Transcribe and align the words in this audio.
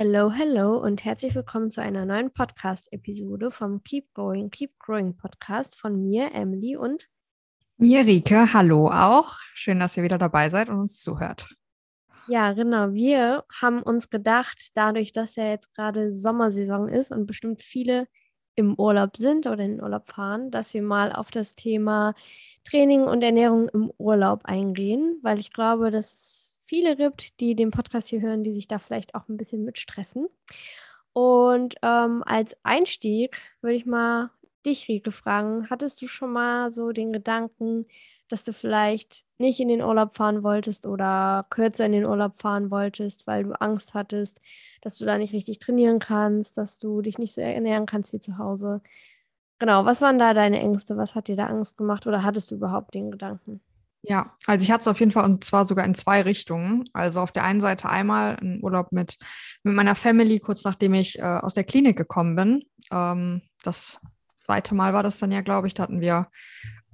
Hello, 0.00 0.30
hello 0.30 0.78
und 0.78 1.04
herzlich 1.04 1.34
willkommen 1.34 1.72
zu 1.72 1.82
einer 1.82 2.06
neuen 2.06 2.30
Podcast-Episode 2.30 3.50
vom 3.50 3.82
Keep 3.82 4.14
Going, 4.14 4.48
Keep 4.48 4.78
Growing 4.78 5.16
Podcast 5.16 5.74
von 5.76 6.00
mir, 6.00 6.32
Emily 6.34 6.76
und 6.76 7.08
mir, 7.78 8.06
Rike. 8.06 8.52
Hallo 8.52 8.92
auch. 8.92 9.34
Schön, 9.54 9.80
dass 9.80 9.96
ihr 9.96 10.04
wieder 10.04 10.16
dabei 10.16 10.50
seid 10.50 10.68
und 10.68 10.78
uns 10.78 11.00
zuhört. 11.00 11.48
Ja, 12.28 12.52
genau. 12.52 12.92
Wir 12.92 13.42
haben 13.60 13.82
uns 13.82 14.08
gedacht, 14.08 14.70
dadurch, 14.74 15.10
dass 15.10 15.34
ja 15.34 15.48
jetzt 15.48 15.74
gerade 15.74 16.12
Sommersaison 16.12 16.86
ist 16.86 17.10
und 17.10 17.26
bestimmt 17.26 17.60
viele 17.60 18.06
im 18.54 18.78
Urlaub 18.78 19.16
sind 19.16 19.48
oder 19.48 19.64
in 19.64 19.78
den 19.78 19.82
Urlaub 19.82 20.06
fahren, 20.06 20.52
dass 20.52 20.74
wir 20.74 20.82
mal 20.82 21.12
auf 21.12 21.32
das 21.32 21.56
Thema 21.56 22.14
Training 22.62 23.02
und 23.02 23.22
Ernährung 23.22 23.68
im 23.70 23.90
Urlaub 23.98 24.44
eingehen, 24.44 25.18
weil 25.24 25.40
ich 25.40 25.52
glaube, 25.52 25.90
dass 25.90 26.57
viele 26.68 26.96
gibt, 26.96 27.40
die 27.40 27.54
den 27.54 27.70
Podcast 27.70 28.08
hier 28.08 28.20
hören, 28.20 28.44
die 28.44 28.52
sich 28.52 28.68
da 28.68 28.78
vielleicht 28.78 29.14
auch 29.14 29.28
ein 29.28 29.38
bisschen 29.38 29.64
mit 29.64 29.78
stressen. 29.78 30.28
Und 31.12 31.76
ähm, 31.82 32.22
als 32.26 32.56
Einstieg 32.62 33.36
würde 33.62 33.76
ich 33.76 33.86
mal 33.86 34.30
dich, 34.66 34.86
Rieke, 34.88 35.12
fragen, 35.12 35.68
hattest 35.70 36.02
du 36.02 36.06
schon 36.06 36.32
mal 36.32 36.70
so 36.70 36.92
den 36.92 37.12
Gedanken, 37.12 37.86
dass 38.28 38.44
du 38.44 38.52
vielleicht 38.52 39.24
nicht 39.38 39.60
in 39.60 39.68
den 39.68 39.82
Urlaub 39.82 40.14
fahren 40.14 40.42
wolltest 40.42 40.86
oder 40.86 41.46
kürzer 41.50 41.86
in 41.86 41.92
den 41.92 42.06
Urlaub 42.06 42.38
fahren 42.40 42.70
wolltest, 42.70 43.26
weil 43.26 43.44
du 43.44 43.60
Angst 43.60 43.94
hattest, 43.94 44.40
dass 44.82 44.98
du 44.98 45.06
da 45.06 45.16
nicht 45.16 45.32
richtig 45.32 45.60
trainieren 45.60 45.98
kannst, 46.00 46.58
dass 46.58 46.78
du 46.78 47.00
dich 47.00 47.18
nicht 47.18 47.34
so 47.34 47.40
ernähren 47.40 47.86
kannst 47.86 48.12
wie 48.12 48.20
zu 48.20 48.36
Hause? 48.38 48.82
Genau, 49.58 49.84
was 49.86 50.02
waren 50.02 50.18
da 50.18 50.34
deine 50.34 50.60
Ängste? 50.60 50.96
Was 50.96 51.14
hat 51.14 51.28
dir 51.28 51.36
da 51.36 51.46
Angst 51.46 51.78
gemacht 51.78 52.06
oder 52.06 52.22
hattest 52.22 52.50
du 52.50 52.56
überhaupt 52.56 52.94
den 52.94 53.10
Gedanken? 53.10 53.60
Ja, 54.02 54.34
also 54.46 54.62
ich 54.62 54.70
hatte 54.70 54.82
es 54.82 54.88
auf 54.88 55.00
jeden 55.00 55.12
Fall 55.12 55.24
und 55.24 55.44
zwar 55.44 55.66
sogar 55.66 55.84
in 55.84 55.94
zwei 55.94 56.22
Richtungen. 56.22 56.84
Also 56.92 57.20
auf 57.20 57.32
der 57.32 57.44
einen 57.44 57.60
Seite 57.60 57.88
einmal 57.88 58.36
einen 58.36 58.62
Urlaub 58.62 58.92
mit, 58.92 59.18
mit 59.64 59.74
meiner 59.74 59.94
Family, 59.94 60.38
kurz 60.38 60.64
nachdem 60.64 60.94
ich 60.94 61.18
äh, 61.18 61.22
aus 61.22 61.54
der 61.54 61.64
Klinik 61.64 61.96
gekommen 61.96 62.36
bin. 62.36 62.64
Ähm, 62.92 63.42
das 63.64 63.98
zweite 64.36 64.74
Mal 64.74 64.94
war 64.94 65.02
das 65.02 65.18
dann 65.18 65.32
ja, 65.32 65.40
glaube 65.40 65.66
ich. 65.66 65.74
Da 65.74 65.82
hatten 65.82 66.00
wir 66.00 66.28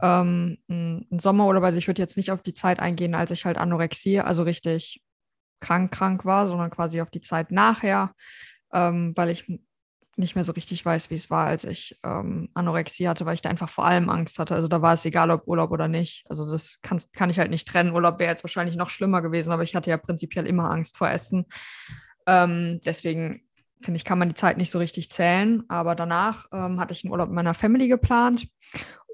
ähm, 0.02 0.58
einen 0.68 1.06
Sommerurlaub. 1.10 1.62
Also 1.62 1.78
ich 1.78 1.86
würde 1.86 2.02
jetzt 2.02 2.16
nicht 2.16 2.30
auf 2.30 2.42
die 2.42 2.54
Zeit 2.54 2.80
eingehen, 2.80 3.14
als 3.14 3.30
ich 3.30 3.44
halt 3.44 3.58
Anorexie, 3.58 4.20
also 4.20 4.42
richtig 4.42 5.02
krank, 5.60 5.92
krank 5.92 6.24
war, 6.24 6.46
sondern 6.46 6.70
quasi 6.70 7.00
auf 7.00 7.10
die 7.10 7.20
Zeit 7.20 7.50
nachher, 7.50 8.12
ähm, 8.72 9.12
weil 9.16 9.30
ich 9.30 9.46
nicht 10.16 10.34
mehr 10.34 10.44
so 10.44 10.52
richtig 10.52 10.84
weiß, 10.84 11.10
wie 11.10 11.14
es 11.14 11.30
war, 11.30 11.46
als 11.46 11.64
ich 11.64 11.98
ähm, 12.04 12.48
Anorexie 12.54 13.08
hatte, 13.08 13.26
weil 13.26 13.34
ich 13.34 13.42
da 13.42 13.50
einfach 13.50 13.68
vor 13.68 13.84
allem 13.84 14.08
Angst 14.08 14.38
hatte. 14.38 14.54
Also 14.54 14.68
da 14.68 14.82
war 14.82 14.92
es 14.92 15.04
egal, 15.04 15.30
ob 15.30 15.46
Urlaub 15.46 15.70
oder 15.70 15.88
nicht. 15.88 16.24
Also 16.28 16.50
das 16.50 16.80
kann, 16.82 17.00
kann 17.12 17.30
ich 17.30 17.38
halt 17.38 17.50
nicht 17.50 17.66
trennen. 17.68 17.94
Urlaub 17.94 18.18
wäre 18.18 18.30
jetzt 18.30 18.44
wahrscheinlich 18.44 18.76
noch 18.76 18.90
schlimmer 18.90 19.22
gewesen, 19.22 19.52
aber 19.52 19.62
ich 19.62 19.74
hatte 19.74 19.90
ja 19.90 19.96
prinzipiell 19.96 20.46
immer 20.46 20.70
Angst 20.70 20.96
vor 20.96 21.10
Essen. 21.10 21.46
Ähm, 22.26 22.80
deswegen 22.84 23.42
finde 23.82 23.96
ich, 23.96 24.04
kann 24.04 24.18
man 24.18 24.28
die 24.28 24.34
Zeit 24.34 24.56
nicht 24.56 24.70
so 24.70 24.78
richtig 24.78 25.10
zählen. 25.10 25.64
Aber 25.68 25.94
danach 25.94 26.46
ähm, 26.52 26.80
hatte 26.80 26.92
ich 26.92 27.04
einen 27.04 27.12
Urlaub 27.12 27.28
mit 27.28 27.36
meiner 27.36 27.54
Family 27.54 27.88
geplant. 27.88 28.48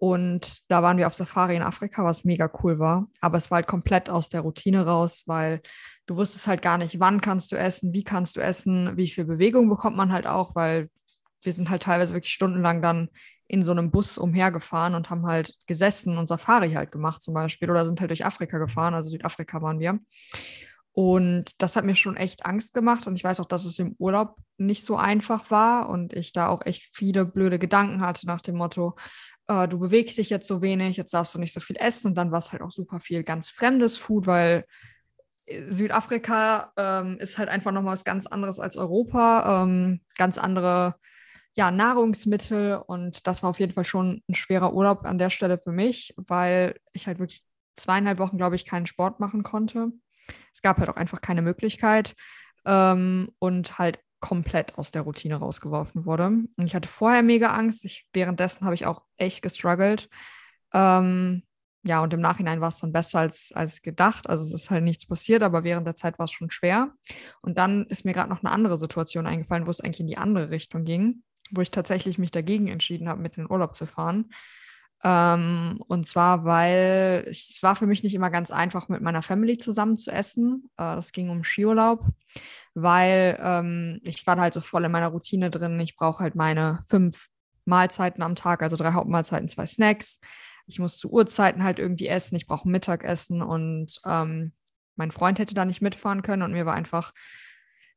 Und 0.01 0.63
da 0.69 0.83
waren 0.83 0.97
wir 0.97 1.07
auf 1.07 1.15
Safari 1.15 1.57
in 1.57 1.63
Afrika, 1.63 2.05
was 2.05 2.25
mega 2.25 2.51
cool 2.63 2.79
war. 2.79 3.09
Aber 3.21 3.37
es 3.37 3.51
war 3.51 3.57
halt 3.57 3.67
komplett 3.67 4.09
aus 4.09 4.31
der 4.31 4.41
Routine 4.41 4.87
raus, 4.87 5.25
weil 5.27 5.61
du 6.11 6.17
wusstest 6.17 6.49
halt 6.49 6.61
gar 6.61 6.77
nicht, 6.77 6.99
wann 6.99 7.21
kannst 7.21 7.53
du 7.53 7.57
essen, 7.57 7.95
wie 7.95 8.03
kannst 8.03 8.37
du 8.37 8.41
essen, 8.41 8.97
wie 8.97 9.07
viel 9.07 9.25
Bewegung 9.25 9.69
bekommt 9.69 9.97
man 9.97 10.11
halt 10.13 10.27
auch, 10.27 10.57
weil 10.57 10.91
wir 11.41 11.53
sind 11.53 11.71
halt 11.71 11.85
teilweise 11.85 12.15
wirklich 12.15 12.33
stundenlang 12.33 12.83
dann 12.83 13.11
in 13.47 13.63
so 13.63 13.71
einem 13.71 13.93
Bus 13.93 14.19
umhergefahren 14.19 14.97
und 14.97 15.09
haben 15.09 15.25
halt 15.25 15.55
gesessen 15.69 16.19
und 16.19 16.27
Safari 16.27 16.73
halt 16.73 16.91
gemacht 16.91 17.23
zum 17.23 17.33
Beispiel 17.35 17.71
oder 17.71 17.87
sind 17.87 18.01
halt 18.01 18.11
durch 18.11 18.25
Afrika 18.25 18.59
gefahren, 18.59 18.93
also 18.93 19.09
Südafrika 19.09 19.63
waren 19.63 19.79
wir. 19.79 20.01
Und 20.91 21.63
das 21.63 21.77
hat 21.77 21.85
mir 21.85 21.95
schon 21.95 22.17
echt 22.17 22.45
Angst 22.45 22.75
gemacht 22.75 23.07
und 23.07 23.15
ich 23.15 23.23
weiß 23.23 23.39
auch, 23.39 23.47
dass 23.47 23.65
es 23.65 23.79
im 23.79 23.95
Urlaub 23.99 24.35
nicht 24.59 24.85
so 24.85 24.97
einfach 24.97 25.49
war 25.53 25.89
und 25.89 26.13
ich 26.13 26.33
da 26.33 26.49
auch 26.49 26.67
echt 26.67 26.91
viele 26.93 27.25
blöde 27.25 27.61
Gedanken 27.61 28.01
hatte 28.01 28.27
nach 28.27 28.41
dem 28.41 28.57
Motto, 28.57 28.97
äh, 29.47 29.69
du 29.69 29.79
bewegst 29.79 30.19
dich 30.19 30.29
jetzt 30.29 30.49
so 30.49 30.61
wenig, 30.61 30.97
jetzt 30.97 31.15
darfst 31.15 31.37
du 31.37 31.39
nicht 31.39 31.53
so 31.53 31.61
viel 31.61 31.77
essen 31.77 32.09
und 32.09 32.15
dann 32.17 32.33
war 32.33 32.39
es 32.39 32.51
halt 32.51 32.63
auch 32.63 32.73
super 32.73 32.99
viel 32.99 33.23
ganz 33.23 33.49
fremdes 33.49 33.97
Food, 33.97 34.27
weil 34.27 34.65
Südafrika 35.69 36.73
ähm, 36.77 37.19
ist 37.19 37.39
halt 37.39 37.49
einfach 37.49 37.73
nochmal 37.73 37.93
was 37.93 38.05
ganz 38.05 38.27
anderes 38.27 38.61
als 38.61 38.77
Europa, 38.77 39.63
ähm, 39.63 40.01
ganz 40.17 40.39
andere 40.39 40.97
ja, 41.55 41.71
Nahrungsmittel 41.71 42.77
und 42.87 43.27
das 43.27 43.43
war 43.43 43.51
auf 43.51 43.61
jeden 43.61 43.73
Fall 43.73 43.85
schon 43.85 44.23
ein 44.29 44.35
schwerer 44.35 44.73
Urlaub 44.73 45.05
an 45.05 45.19
der 45.19 45.31
Stelle 45.31 45.59
für 45.59 45.73
mich, 45.73 46.15
weil 46.17 46.79
ich 46.93 47.07
halt 47.07 47.19
wirklich 47.19 47.43
zweieinhalb 47.77 48.19
Wochen, 48.19 48.39
glaube 48.39 48.57
ich, 48.57 48.65
keinen 48.65 48.87
Sport 48.87 49.21
machen 49.21 49.43
konnte. 49.43 49.89
Es 50.53 50.63
gab 50.63 50.79
halt 50.79 50.89
auch 50.89 50.97
einfach 50.97 51.21
keine 51.21 51.43
Möglichkeit 51.43 52.15
ähm, 52.65 53.31
und 53.39 53.79
halt 53.79 54.01
komplett 54.21 54.79
aus 54.79 54.91
der 54.91 55.03
Routine 55.03 55.37
rausgeworfen 55.37 56.05
wurde. 56.05 56.27
Und 56.27 56.67
ich 56.67 56.75
hatte 56.75 56.89
vorher 56.89 57.23
mega 57.23 57.55
Angst. 57.55 57.85
Ich, 57.85 58.07
währenddessen 58.13 58.65
habe 58.65 58.75
ich 58.75 58.87
auch 58.87 59.03
echt 59.17 59.43
gestruggelt. 59.43 60.09
Ähm, 60.73 61.43
ja, 61.83 62.03
und 62.03 62.13
im 62.13 62.21
Nachhinein 62.21 62.61
war 62.61 62.69
es 62.69 62.79
dann 62.79 62.93
besser 62.93 63.21
als, 63.21 63.53
als 63.55 63.81
gedacht. 63.81 64.29
Also 64.29 64.45
es 64.45 64.53
ist 64.53 64.71
halt 64.71 64.85
nichts 64.85 65.07
passiert, 65.07 65.43
aber 65.43 65.65
während 65.65 65.87
der 65.87 65.97
Zeit 65.97 66.19
war 66.19 66.25
es 66.25 66.33
schon 66.33 66.51
schwer. 66.51 66.93
Und 67.41 67.57
dann 67.57 67.87
ist 67.87 68.05
mir 68.05 68.13
gerade 68.13 68.29
noch 68.29 68.43
eine 68.43 68.53
andere 68.53 68.77
Situation 68.77 69.27
eingefallen, 69.27 69.67
wo 69.67 69.71
es 69.71 69.81
eigentlich 69.81 70.01
in 70.01 70.07
die 70.07 70.19
andere 70.19 70.51
Richtung 70.51 70.85
ging, 70.85 71.23
wo 71.51 71.63
ich 71.63 71.71
tatsächlich 71.71 72.19
mich 72.19 72.33
dagegen 72.33 72.69
entschieden 72.69 73.09
habe, 73.09 73.23
mit 73.23 73.37
in 73.37 73.45
den 73.45 73.51
Urlaub 73.51 73.75
zu 73.75 73.87
fahren. 73.87 74.31
Ähm, 75.03 75.83
und 75.89 76.07
zwar, 76.07 76.45
weil 76.45 77.25
es 77.31 77.61
war 77.63 77.75
für 77.75 77.87
mich 77.87 78.03
nicht 78.03 78.15
immer 78.15 78.31
ganz 78.31 78.51
einfach, 78.51 78.91
mit 78.91 79.01
meiner 79.01 79.23
Family 79.23 79.57
zusammen 79.57 79.97
zu 79.97 80.11
essen. 80.11 80.71
Äh, 80.77 80.97
das 80.97 81.13
ging 81.13 81.31
um 81.31 81.45
Skiurlaub, 81.45 82.05
weil 82.75 83.39
ähm, 83.43 84.01
ich 84.05 84.27
war 84.27 84.39
halt 84.39 84.53
so 84.53 84.61
voll 84.61 84.85
in 84.85 84.93
meiner 84.93 85.09
Routine 85.09 85.49
drin. 85.49 85.81
Ich 85.81 85.97
brauche 85.97 86.23
halt 86.23 86.35
meine 86.35 86.81
fünf 86.87 87.29
Mahlzeiten 87.65 88.23
am 88.23 88.35
Tag, 88.35 88.63
also 88.63 88.77
drei 88.77 88.93
Hauptmahlzeiten, 88.93 89.49
zwei 89.49 89.65
Snacks 89.65 90.21
ich 90.71 90.79
muss 90.79 90.99
zu 90.99 91.11
Uhrzeiten 91.11 91.65
halt 91.65 91.79
irgendwie 91.79 92.07
essen, 92.07 92.37
ich 92.37 92.47
brauche 92.47 92.69
Mittagessen 92.69 93.43
und 93.43 94.01
ähm, 94.05 94.53
mein 94.97 95.11
Freund 95.11 95.39
hätte 95.39 95.55
da 95.55 95.65
nicht 95.65 95.83
mitfahren 95.83 96.23
können 96.23 96.43
und 96.43 96.53
mir 96.53 96.67
war 96.67 96.75
einfach 96.75 97.13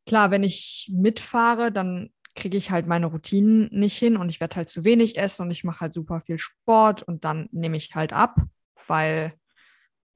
klar, 0.05 0.31
wenn 0.31 0.43
ich 0.43 0.91
mitfahre, 0.93 1.71
dann 1.71 2.09
kriege 2.35 2.57
ich 2.57 2.71
halt 2.71 2.87
meine 2.87 3.05
Routinen 3.05 3.69
nicht 3.71 3.97
hin 3.97 4.17
und 4.17 4.29
ich 4.29 4.39
werde 4.39 4.55
halt 4.55 4.69
zu 4.69 4.83
wenig 4.83 5.17
essen 5.17 5.43
und 5.43 5.51
ich 5.51 5.63
mache 5.63 5.81
halt 5.81 5.93
super 5.93 6.19
viel 6.19 6.39
Sport 6.39 7.03
und 7.03 7.25
dann 7.25 7.47
nehme 7.51 7.77
ich 7.77 7.93
halt 7.93 8.11
ab, 8.11 8.37
weil 8.87 9.33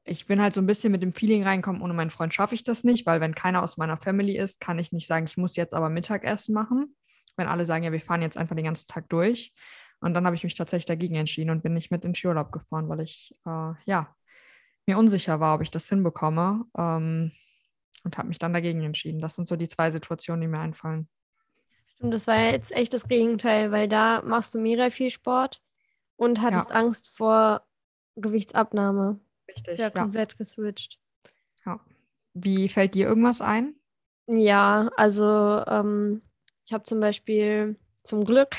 ich 0.04 0.26
bin 0.26 0.42
halt 0.42 0.54
so 0.54 0.62
ein 0.62 0.66
bisschen 0.66 0.92
mit 0.92 1.04
dem 1.04 1.14
Feeling 1.14 1.44
reinkommen, 1.44 1.82
ohne 1.82 1.94
meinen 1.94 2.10
Freund 2.10 2.34
schaffe 2.34 2.56
ich 2.56 2.64
das 2.64 2.84
nicht, 2.84 3.06
weil 3.06 3.22
wenn 3.22 3.36
keiner 3.36 3.62
aus 3.62 3.78
meiner 3.78 3.98
Family 3.98 4.38
ist, 4.38 4.60
kann 4.60 4.80
ich 4.80 4.92
nicht 4.92 5.06
sagen, 5.06 5.28
ich 5.28 5.38
muss 5.38 5.56
jetzt 5.56 5.74
aber 5.74 5.90
Mittagessen 5.90 6.56
machen. 6.56 6.96
Wenn 7.36 7.48
alle 7.48 7.66
sagen, 7.66 7.84
ja, 7.84 7.92
wir 7.92 8.02
fahren 8.02 8.24
jetzt 8.24 8.38
einfach 8.38 8.56
den 8.56 8.66
ganzen 8.66 8.88
Tag 8.88 9.10
durch. 9.10 9.54
Und 10.00 10.14
dann 10.14 10.26
habe 10.26 10.36
ich 10.36 10.44
mich 10.44 10.56
tatsächlich 10.56 10.86
dagegen 10.86 11.16
entschieden 11.16 11.50
und 11.50 11.64
bin 11.64 11.74
nicht 11.74 11.92
mit 11.92 12.06
in 12.06 12.14
Skiurlaub 12.14 12.52
gefahren, 12.52 12.88
weil 12.90 13.02
ich 13.02 13.36
äh, 13.46 13.74
ja 13.86 14.16
mir 14.86 14.98
unsicher 14.98 15.40
war, 15.40 15.56
ob 15.56 15.62
ich 15.62 15.72
das 15.72 15.90
hinbekomme. 15.90 16.66
Ähm, 16.78 17.32
und 18.04 18.18
habe 18.18 18.30
mich 18.30 18.40
dann 18.40 18.54
dagegen 18.54 18.84
entschieden. 18.84 19.20
Das 19.20 19.36
sind 19.36 19.48
so 19.48 19.56
die 19.56 19.68
zwei 19.68 19.92
Situationen, 19.92 20.42
die 20.42 20.48
mir 20.48 20.60
einfallen. 20.60 21.10
Stimmt, 21.96 22.14
das 22.14 22.28
war 22.28 22.40
jetzt 22.40 22.72
echt 22.72 22.94
das 22.94 23.08
Gegenteil, 23.08 23.72
weil 23.72 23.88
da 23.88 24.22
machst 24.22 24.54
du 24.54 24.60
mega 24.60 24.90
viel 24.90 25.10
Sport 25.10 25.62
und 26.16 26.42
hattest 26.42 26.70
ja. 26.70 26.76
Angst 26.78 27.10
vor 27.10 27.68
Gewichtsabnahme. 28.16 29.20
Richtig. 29.50 29.68
Ist 29.68 29.80
ja 29.80 29.90
komplett 29.90 30.34
ja. 30.34 30.38
geswitcht. 30.38 31.00
Ja. 31.66 31.80
Wie 32.34 32.70
fällt 32.70 32.94
dir 32.94 33.08
irgendwas 33.08 33.42
ein? 33.42 33.76
Ja, 34.28 34.90
also 34.96 35.64
ähm, 35.68 36.22
ich 36.66 36.74
habe 36.74 36.84
zum 36.84 37.00
Beispiel 37.00 37.80
zum 38.08 38.24
Glück 38.24 38.56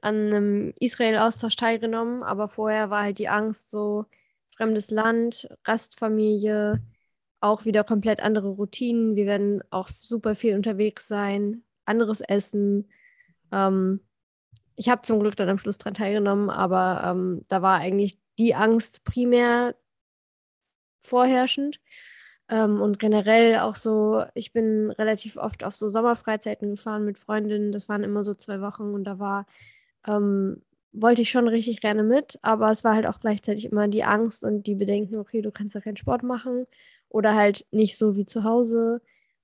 an 0.00 0.14
einem 0.14 0.74
Israel-Austausch 0.80 1.56
teilgenommen, 1.56 2.22
aber 2.22 2.48
vorher 2.48 2.90
war 2.90 3.02
halt 3.04 3.18
die 3.18 3.28
Angst 3.28 3.70
so, 3.70 4.06
fremdes 4.56 4.90
Land, 4.90 5.48
Rastfamilie, 5.64 6.82
auch 7.40 7.64
wieder 7.64 7.84
komplett 7.84 8.20
andere 8.20 8.48
Routinen. 8.48 9.16
Wir 9.16 9.24
werden 9.24 9.62
auch 9.70 9.88
super 9.88 10.34
viel 10.34 10.54
unterwegs 10.54 11.08
sein, 11.08 11.64
anderes 11.86 12.20
Essen. 12.20 12.90
Ähm, 13.52 14.00
ich 14.76 14.88
habe 14.88 15.02
zum 15.02 15.20
Glück 15.20 15.36
dann 15.36 15.48
am 15.48 15.58
Schluss 15.58 15.78
daran 15.78 15.94
teilgenommen, 15.94 16.50
aber 16.50 17.02
ähm, 17.06 17.42
da 17.48 17.62
war 17.62 17.78
eigentlich 17.78 18.18
die 18.38 18.54
Angst 18.54 19.04
primär 19.04 19.74
vorherrschend. 21.00 21.80
Ähm, 22.50 22.80
und 22.82 22.98
generell 22.98 23.60
auch 23.60 23.76
so, 23.76 24.24
ich 24.34 24.52
bin 24.52 24.90
relativ 24.90 25.36
oft 25.36 25.62
auf 25.64 25.76
so 25.76 25.88
Sommerfreizeiten 25.88 26.70
gefahren 26.70 27.04
mit 27.04 27.16
Freundinnen. 27.18 27.72
Das 27.72 27.88
waren 27.88 28.02
immer 28.02 28.24
so 28.24 28.34
zwei 28.34 28.60
Wochen 28.60 28.92
und 28.92 29.04
da 29.04 29.18
war, 29.20 29.46
ähm, 30.06 30.62
wollte 30.92 31.22
ich 31.22 31.30
schon 31.30 31.46
richtig 31.48 31.80
gerne 31.80 32.02
mit, 32.02 32.38
aber 32.42 32.70
es 32.72 32.82
war 32.82 32.94
halt 32.94 33.06
auch 33.06 33.20
gleichzeitig 33.20 33.66
immer 33.66 33.86
die 33.88 34.02
Angst 34.04 34.42
und 34.44 34.66
die 34.66 34.74
Bedenken, 34.74 35.16
okay, 35.16 35.42
du 35.42 35.52
kannst 35.52 35.76
ja 35.76 35.80
keinen 35.80 35.96
Sport 35.96 36.24
machen 36.24 36.64
oder 37.08 37.36
halt 37.36 37.66
nicht 37.70 37.96
so 37.96 38.16
wie 38.16 38.26
zu 38.26 38.42
Hause. 38.44 39.00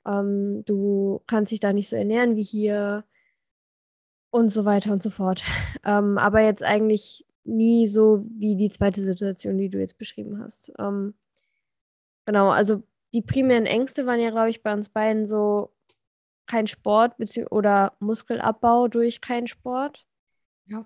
Ähm, 0.06 0.64
du 0.66 1.22
kannst 1.28 1.52
dich 1.52 1.60
da 1.60 1.72
nicht 1.72 1.88
so 1.88 1.96
ernähren 1.96 2.36
wie 2.36 2.42
hier 2.42 3.04
und 4.30 4.50
so 4.52 4.64
weiter 4.64 4.92
und 4.92 5.02
so 5.02 5.10
fort. 5.10 5.42
Ähm, 5.84 6.18
aber 6.18 6.40
jetzt 6.40 6.64
eigentlich 6.64 7.24
nie 7.44 7.86
so 7.86 8.24
wie 8.28 8.56
die 8.56 8.70
zweite 8.70 9.04
Situation, 9.04 9.56
die 9.56 9.68
du 9.68 9.78
jetzt 9.78 9.98
beschrieben 9.98 10.42
hast. 10.42 10.72
Ähm, 10.80 11.14
genau, 12.24 12.50
also 12.50 12.82
die 13.16 13.22
primären 13.22 13.64
Ängste 13.64 14.04
waren 14.04 14.20
ja, 14.20 14.28
glaube 14.28 14.50
ich, 14.50 14.62
bei 14.62 14.74
uns 14.74 14.90
beiden 14.90 15.24
so 15.24 15.72
kein 16.46 16.66
Sport 16.66 17.14
oder 17.50 17.96
Muskelabbau 17.98 18.88
durch 18.88 19.22
keinen 19.22 19.46
Sport. 19.46 20.06
Ja. 20.66 20.84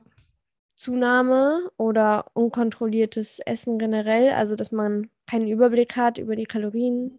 Zunahme 0.77 1.71
oder 1.77 2.27
unkontrolliertes 2.35 3.41
Essen 3.41 3.81
generell, 3.81 4.31
also 4.31 4.55
dass 4.55 4.71
man 4.71 5.11
keinen 5.27 5.49
Überblick 5.49 5.97
hat 5.97 6.19
über 6.19 6.37
die 6.37 6.47
Kalorien, 6.47 7.19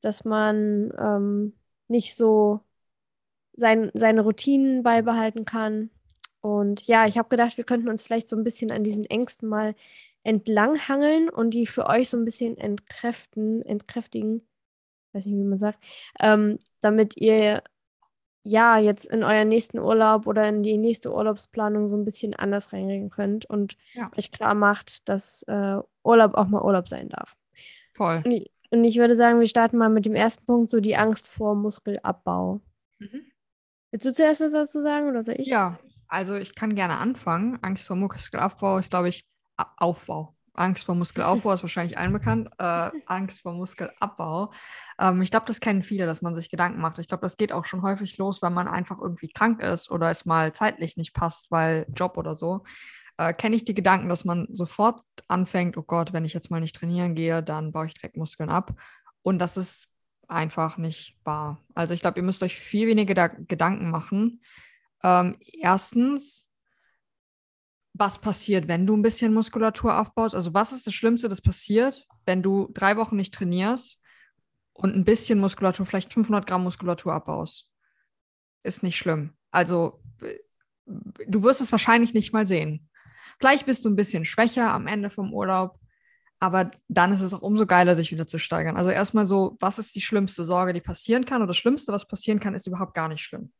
dass 0.00 0.24
man 0.24 0.92
ähm, 0.98 1.54
nicht 1.86 2.16
so 2.16 2.60
sein, 3.52 3.92
seine 3.94 4.22
Routinen 4.22 4.82
beibehalten 4.82 5.44
kann. 5.44 5.90
Und 6.40 6.86
ja, 6.88 7.06
ich 7.06 7.16
habe 7.16 7.28
gedacht, 7.28 7.56
wir 7.56 7.64
könnten 7.64 7.88
uns 7.88 8.02
vielleicht 8.02 8.28
so 8.28 8.36
ein 8.36 8.44
bisschen 8.44 8.72
an 8.72 8.82
diesen 8.82 9.04
Ängsten 9.04 9.48
mal 9.48 9.76
entlanghangeln 10.24 11.28
und 11.28 11.50
die 11.50 11.66
für 11.66 11.86
euch 11.86 12.10
so 12.10 12.16
ein 12.16 12.24
bisschen 12.24 12.58
entkräften, 12.58 13.62
entkräftigen, 13.62 14.47
weiß 15.18 15.26
nicht, 15.26 15.38
wie 15.38 15.44
man 15.44 15.58
sagt, 15.58 15.78
ähm, 16.20 16.58
damit 16.80 17.16
ihr 17.16 17.62
ja 18.44 18.78
jetzt 18.78 19.04
in 19.04 19.24
euren 19.24 19.48
nächsten 19.48 19.78
Urlaub 19.78 20.26
oder 20.26 20.48
in 20.48 20.62
die 20.62 20.78
nächste 20.78 21.12
Urlaubsplanung 21.12 21.88
so 21.88 21.96
ein 21.96 22.04
bisschen 22.04 22.34
anders 22.34 22.72
reingehen 22.72 23.10
könnt 23.10 23.44
und 23.44 23.76
ja. 23.92 24.10
euch 24.16 24.32
klar 24.32 24.54
macht, 24.54 25.08
dass 25.08 25.42
äh, 25.48 25.78
Urlaub 26.02 26.34
auch 26.34 26.46
mal 26.46 26.62
Urlaub 26.62 26.88
sein 26.88 27.08
darf. 27.08 27.36
Voll. 27.94 28.22
Und 28.24 28.30
ich, 28.30 28.50
und 28.70 28.84
ich 28.84 28.96
würde 28.96 29.16
sagen, 29.16 29.40
wir 29.40 29.46
starten 29.48 29.76
mal 29.76 29.90
mit 29.90 30.06
dem 30.06 30.14
ersten 30.14 30.44
Punkt, 30.46 30.70
so 30.70 30.80
die 30.80 30.96
Angst 30.96 31.28
vor 31.28 31.54
Muskelabbau. 31.54 32.60
Mhm. 32.98 33.22
Willst 33.90 34.06
du 34.06 34.12
zuerst 34.12 34.40
was 34.40 34.52
dazu 34.52 34.82
sagen 34.82 35.08
oder 35.08 35.22
soll 35.22 35.36
ich? 35.38 35.48
Ja, 35.48 35.78
also 36.06 36.34
ich 36.36 36.54
kann 36.54 36.74
gerne 36.74 36.98
anfangen. 36.98 37.58
Angst 37.62 37.86
vor 37.86 37.96
Muskelaufbau 37.96 38.78
ist, 38.78 38.90
glaube 38.90 39.08
ich, 39.08 39.24
Aufbau. 39.76 40.34
Angst 40.58 40.84
vor 40.84 40.94
Muskelaufbau 40.94 41.52
ist 41.52 41.62
wahrscheinlich 41.62 41.98
allen 41.98 42.12
bekannt. 42.12 42.48
Äh, 42.58 42.90
Angst 43.06 43.42
vor 43.42 43.52
Muskelabbau. 43.52 44.52
Ähm, 44.98 45.22
ich 45.22 45.30
glaube, 45.30 45.46
das 45.46 45.60
kennen 45.60 45.82
viele, 45.82 46.06
dass 46.06 46.22
man 46.22 46.34
sich 46.34 46.50
Gedanken 46.50 46.80
macht. 46.80 46.98
Ich 46.98 47.08
glaube, 47.08 47.22
das 47.22 47.36
geht 47.36 47.52
auch 47.52 47.64
schon 47.64 47.82
häufig 47.82 48.18
los, 48.18 48.42
wenn 48.42 48.52
man 48.52 48.68
einfach 48.68 48.98
irgendwie 49.00 49.28
krank 49.28 49.62
ist 49.62 49.90
oder 49.90 50.10
es 50.10 50.26
mal 50.26 50.52
zeitlich 50.52 50.96
nicht 50.96 51.14
passt, 51.14 51.50
weil 51.50 51.86
Job 51.94 52.16
oder 52.16 52.34
so. 52.34 52.64
Äh, 53.16 53.32
Kenne 53.32 53.56
ich 53.56 53.64
die 53.64 53.74
Gedanken, 53.74 54.08
dass 54.08 54.24
man 54.24 54.48
sofort 54.50 55.02
anfängt, 55.28 55.76
oh 55.76 55.82
Gott, 55.82 56.12
wenn 56.12 56.24
ich 56.24 56.34
jetzt 56.34 56.50
mal 56.50 56.60
nicht 56.60 56.76
trainieren 56.76 57.14
gehe, 57.14 57.42
dann 57.42 57.72
baue 57.72 57.86
ich 57.86 57.94
direkt 57.94 58.16
Muskeln 58.16 58.50
ab. 58.50 58.74
Und 59.22 59.38
das 59.38 59.56
ist 59.56 59.88
einfach 60.28 60.76
nicht 60.76 61.16
wahr. 61.24 61.58
Also 61.74 61.94
ich 61.94 62.00
glaube, 62.00 62.18
ihr 62.18 62.22
müsst 62.22 62.42
euch 62.42 62.58
viel 62.58 62.86
weniger 62.86 63.28
Gedanken 63.28 63.90
machen. 63.90 64.42
Ähm, 65.02 65.36
erstens, 65.40 66.47
was 67.98 68.20
passiert, 68.20 68.68
wenn 68.68 68.86
du 68.86 68.96
ein 68.96 69.02
bisschen 69.02 69.34
Muskulatur 69.34 69.98
aufbaust? 69.98 70.34
Also 70.34 70.54
was 70.54 70.72
ist 70.72 70.86
das 70.86 70.94
Schlimmste, 70.94 71.28
das 71.28 71.40
passiert, 71.40 72.06
wenn 72.26 72.42
du 72.42 72.68
drei 72.72 72.96
Wochen 72.96 73.16
nicht 73.16 73.34
trainierst 73.34 74.00
und 74.72 74.94
ein 74.94 75.04
bisschen 75.04 75.40
Muskulatur, 75.40 75.84
vielleicht 75.86 76.12
500 76.12 76.46
Gramm 76.46 76.64
Muskulatur 76.64 77.12
abbaust? 77.12 77.68
Ist 78.62 78.82
nicht 78.82 78.96
schlimm. 78.96 79.34
Also 79.50 80.00
du 80.86 81.42
wirst 81.42 81.60
es 81.60 81.72
wahrscheinlich 81.72 82.14
nicht 82.14 82.32
mal 82.32 82.46
sehen. 82.46 82.88
Vielleicht 83.38 83.66
bist 83.66 83.84
du 83.84 83.88
ein 83.88 83.96
bisschen 83.96 84.24
schwächer 84.24 84.72
am 84.72 84.86
Ende 84.86 85.10
vom 85.10 85.32
Urlaub, 85.32 85.78
aber 86.40 86.70
dann 86.88 87.12
ist 87.12 87.20
es 87.20 87.34
auch 87.34 87.42
umso 87.42 87.66
geiler, 87.66 87.96
sich 87.96 88.12
wieder 88.12 88.26
zu 88.26 88.38
steigern. 88.38 88.76
Also 88.76 88.90
erstmal 88.90 89.26
so, 89.26 89.56
was 89.60 89.78
ist 89.78 89.94
die 89.94 90.00
schlimmste 90.00 90.44
Sorge, 90.44 90.72
die 90.72 90.80
passieren 90.80 91.24
kann? 91.24 91.42
Und 91.42 91.48
das 91.48 91.56
Schlimmste, 91.56 91.92
was 91.92 92.06
passieren 92.06 92.40
kann, 92.40 92.54
ist 92.54 92.66
überhaupt 92.66 92.94
gar 92.94 93.08
nicht 93.08 93.22
schlimm. 93.22 93.52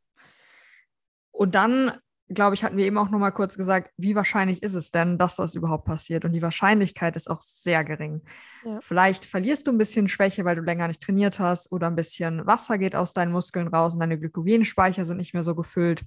Und 1.31 1.55
dann, 1.55 1.93
glaube 2.29 2.55
ich, 2.55 2.63
hatten 2.63 2.77
wir 2.77 2.85
eben 2.85 2.97
auch 2.97 3.09
noch 3.09 3.19
mal 3.19 3.31
kurz 3.31 3.57
gesagt, 3.57 3.91
wie 3.97 4.15
wahrscheinlich 4.15 4.63
ist 4.63 4.75
es 4.75 4.91
denn, 4.91 5.17
dass 5.17 5.35
das 5.35 5.55
überhaupt 5.55 5.85
passiert? 5.85 6.25
Und 6.25 6.33
die 6.33 6.41
Wahrscheinlichkeit 6.41 7.15
ist 7.15 7.29
auch 7.29 7.41
sehr 7.41 7.83
gering. 7.83 8.21
Ja. 8.63 8.79
Vielleicht 8.81 9.25
verlierst 9.25 9.67
du 9.67 9.71
ein 9.71 9.77
bisschen 9.77 10.07
Schwäche, 10.07 10.45
weil 10.45 10.55
du 10.55 10.61
länger 10.61 10.87
nicht 10.87 11.01
trainiert 11.01 11.39
hast 11.39 11.71
oder 11.71 11.87
ein 11.87 11.95
bisschen 11.95 12.45
Wasser 12.45 12.77
geht 12.77 12.95
aus 12.95 13.13
deinen 13.13 13.31
Muskeln 13.31 13.67
raus 13.67 13.93
und 13.93 13.99
deine 13.99 14.19
Glykogenspeicher 14.19 15.05
sind 15.05 15.17
nicht 15.17 15.33
mehr 15.33 15.43
so 15.43 15.55
gefüllt. 15.55 16.03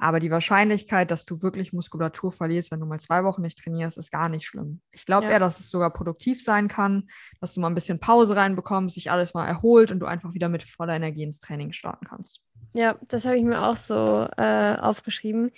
Aber 0.00 0.18
die 0.18 0.30
Wahrscheinlichkeit, 0.30 1.10
dass 1.10 1.26
du 1.26 1.42
wirklich 1.42 1.74
Muskulatur 1.74 2.32
verlierst, 2.32 2.70
wenn 2.70 2.80
du 2.80 2.86
mal 2.86 2.98
zwei 2.98 3.22
Wochen 3.22 3.42
nicht 3.42 3.58
trainierst, 3.62 3.98
ist 3.98 4.10
gar 4.10 4.30
nicht 4.30 4.46
schlimm. 4.46 4.80
Ich 4.92 5.04
glaube 5.04 5.26
ja. 5.26 5.32
eher, 5.32 5.38
dass 5.38 5.60
es 5.60 5.68
sogar 5.68 5.90
produktiv 5.90 6.42
sein 6.42 6.68
kann, 6.68 7.10
dass 7.38 7.52
du 7.52 7.60
mal 7.60 7.68
ein 7.68 7.74
bisschen 7.74 8.00
Pause 8.00 8.34
reinbekommst, 8.34 8.94
sich 8.94 9.10
alles 9.10 9.34
mal 9.34 9.46
erholt 9.46 9.90
und 9.90 10.00
du 10.00 10.06
einfach 10.06 10.32
wieder 10.32 10.48
mit 10.48 10.62
voller 10.62 10.94
Energie 10.94 11.22
ins 11.22 11.38
Training 11.38 11.72
starten 11.72 12.06
kannst. 12.06 12.40
Ja, 12.72 12.96
das 13.08 13.24
habe 13.24 13.36
ich 13.36 13.44
mir 13.44 13.62
auch 13.66 13.76
so 13.76 14.28
äh, 14.36 14.76
aufgeschrieben. 14.76 15.50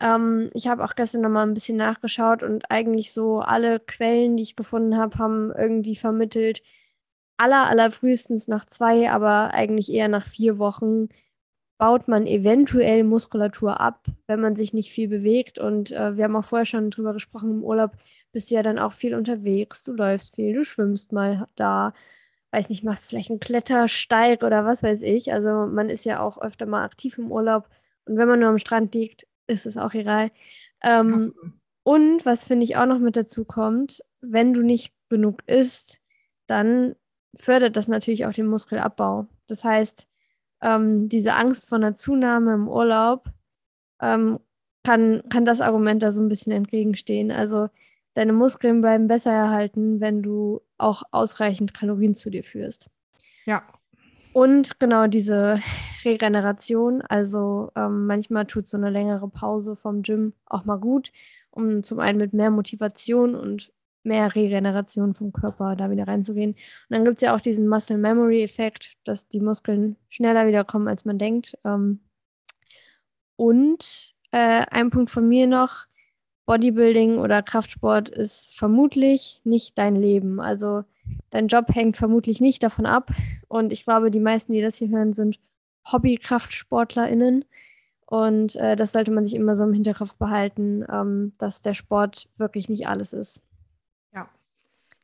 Ähm, 0.00 0.48
ich 0.54 0.68
habe 0.68 0.84
auch 0.84 0.94
gestern 0.94 1.22
nochmal 1.22 1.46
ein 1.46 1.54
bisschen 1.54 1.76
nachgeschaut 1.76 2.42
und 2.42 2.70
eigentlich 2.70 3.12
so 3.12 3.40
alle 3.40 3.80
Quellen, 3.80 4.36
die 4.36 4.44
ich 4.44 4.56
gefunden 4.56 4.96
habe, 4.96 5.18
haben 5.18 5.52
irgendwie 5.56 5.96
vermittelt, 5.96 6.62
aller, 7.38 7.68
aller 7.68 7.90
frühestens 7.90 8.48
nach 8.48 8.66
zwei, 8.66 9.10
aber 9.10 9.52
eigentlich 9.54 9.90
eher 9.92 10.08
nach 10.08 10.26
vier 10.26 10.58
Wochen 10.58 11.08
baut 11.78 12.08
man 12.08 12.26
eventuell 12.26 13.04
Muskulatur 13.04 13.80
ab, 13.80 14.06
wenn 14.26 14.40
man 14.40 14.54
sich 14.56 14.74
nicht 14.74 14.92
viel 14.92 15.08
bewegt. 15.08 15.58
Und 15.58 15.92
äh, 15.92 16.16
wir 16.16 16.24
haben 16.24 16.36
auch 16.36 16.44
vorher 16.44 16.66
schon 16.66 16.90
drüber 16.90 17.14
gesprochen, 17.14 17.50
im 17.50 17.64
Urlaub 17.64 17.92
bist 18.32 18.50
du 18.50 18.54
ja 18.56 18.62
dann 18.62 18.78
auch 18.78 18.92
viel 18.92 19.14
unterwegs. 19.14 19.84
Du 19.84 19.92
läufst 19.94 20.36
viel, 20.36 20.54
du 20.54 20.64
schwimmst 20.64 21.12
mal 21.12 21.48
da, 21.56 21.94
weiß 22.52 22.68
nicht, 22.68 22.84
machst 22.84 23.08
vielleicht 23.08 23.30
einen 23.30 23.40
Klettersteig 23.40 24.42
oder 24.42 24.64
was 24.64 24.82
weiß 24.82 25.02
ich. 25.02 25.32
Also 25.32 25.66
man 25.66 25.88
ist 25.88 26.04
ja 26.04 26.20
auch 26.20 26.40
öfter 26.40 26.66
mal 26.66 26.84
aktiv 26.84 27.18
im 27.18 27.30
Urlaub. 27.30 27.68
Und 28.06 28.16
wenn 28.16 28.28
man 28.28 28.40
nur 28.40 28.48
am 28.48 28.58
Strand 28.58 28.94
liegt, 28.94 29.26
ist 29.46 29.66
es 29.66 29.76
auch 29.76 29.94
egal. 29.94 30.30
Ähm, 30.82 31.32
und 31.82 32.26
was 32.26 32.44
finde 32.44 32.64
ich 32.64 32.76
auch 32.76 32.86
noch 32.86 32.98
mit 32.98 33.16
dazu 33.16 33.44
kommt, 33.44 34.02
wenn 34.20 34.52
du 34.52 34.62
nicht 34.62 34.92
genug 35.08 35.42
isst, 35.46 36.00
dann 36.46 36.96
fördert 37.34 37.76
das 37.76 37.88
natürlich 37.88 38.26
auch 38.26 38.32
den 38.32 38.46
Muskelabbau. 38.46 39.26
Das 39.46 39.64
heißt, 39.64 40.06
ähm, 40.62 41.08
diese 41.08 41.34
Angst 41.34 41.68
vor 41.68 41.76
einer 41.76 41.94
Zunahme 41.94 42.54
im 42.54 42.68
Urlaub, 42.68 43.28
ähm, 44.00 44.40
kann, 44.84 45.22
kann 45.28 45.44
das 45.44 45.60
Argument 45.60 46.02
da 46.02 46.10
so 46.10 46.20
ein 46.20 46.28
bisschen 46.28 46.52
entgegenstehen. 46.52 47.30
Also 47.30 47.68
deine 48.14 48.32
Muskeln 48.32 48.80
bleiben 48.80 49.08
besser 49.08 49.32
erhalten, 49.32 50.00
wenn 50.00 50.22
du 50.22 50.60
auch 50.78 51.02
ausreichend 51.10 51.74
Kalorien 51.74 52.14
zu 52.14 52.30
dir 52.30 52.44
führst. 52.44 52.90
Ja. 53.44 53.62
Und 54.32 54.78
genau 54.78 55.06
diese 55.06 55.60
Regeneration, 56.04 57.02
also 57.02 57.70
ähm, 57.74 58.06
manchmal 58.06 58.46
tut 58.46 58.68
so 58.68 58.76
eine 58.76 58.90
längere 58.90 59.28
Pause 59.28 59.76
vom 59.76 60.02
Gym 60.02 60.34
auch 60.46 60.64
mal 60.64 60.78
gut, 60.78 61.10
um 61.50 61.82
zum 61.82 61.98
einen 61.98 62.18
mit 62.18 62.32
mehr 62.32 62.50
Motivation 62.50 63.34
und 63.34 63.72
mehr 64.02 64.34
Regeneration 64.34 65.14
vom 65.14 65.32
Körper 65.32 65.76
da 65.76 65.90
wieder 65.90 66.06
reinzugehen. 66.06 66.52
Und 66.52 66.58
dann 66.88 67.04
gibt 67.04 67.16
es 67.16 67.22
ja 67.22 67.34
auch 67.34 67.40
diesen 67.40 67.68
Muscle 67.68 67.98
Memory 67.98 68.42
Effekt, 68.42 68.94
dass 69.04 69.28
die 69.28 69.40
Muskeln 69.40 69.96
schneller 70.08 70.46
wiederkommen, 70.46 70.88
als 70.88 71.04
man 71.04 71.18
denkt. 71.18 71.58
Ähm, 71.64 72.00
und 73.36 74.14
äh, 74.30 74.64
ein 74.70 74.90
Punkt 74.90 75.10
von 75.10 75.28
mir 75.28 75.46
noch, 75.46 75.86
Bodybuilding 76.50 77.18
oder 77.18 77.44
Kraftsport 77.44 78.08
ist 78.08 78.58
vermutlich 78.58 79.40
nicht 79.44 79.78
dein 79.78 79.94
Leben. 79.94 80.40
Also 80.40 80.82
dein 81.30 81.46
Job 81.46 81.66
hängt 81.72 81.96
vermutlich 81.96 82.40
nicht 82.40 82.64
davon 82.64 82.86
ab. 82.86 83.12
Und 83.46 83.72
ich 83.72 83.84
glaube, 83.84 84.10
die 84.10 84.18
meisten, 84.18 84.52
die 84.52 84.60
das 84.60 84.74
hier 84.74 84.88
hören, 84.88 85.12
sind 85.12 85.38
Hobby-KraftsportlerInnen. 85.92 87.44
Und 88.04 88.56
äh, 88.56 88.74
das 88.74 88.90
sollte 88.90 89.12
man 89.12 89.24
sich 89.24 89.36
immer 89.36 89.54
so 89.54 89.62
im 89.62 89.74
Hinterkopf 89.74 90.16
behalten, 90.16 90.84
ähm, 90.92 91.34
dass 91.38 91.62
der 91.62 91.74
Sport 91.74 92.28
wirklich 92.36 92.68
nicht 92.68 92.88
alles 92.88 93.12
ist. 93.12 93.44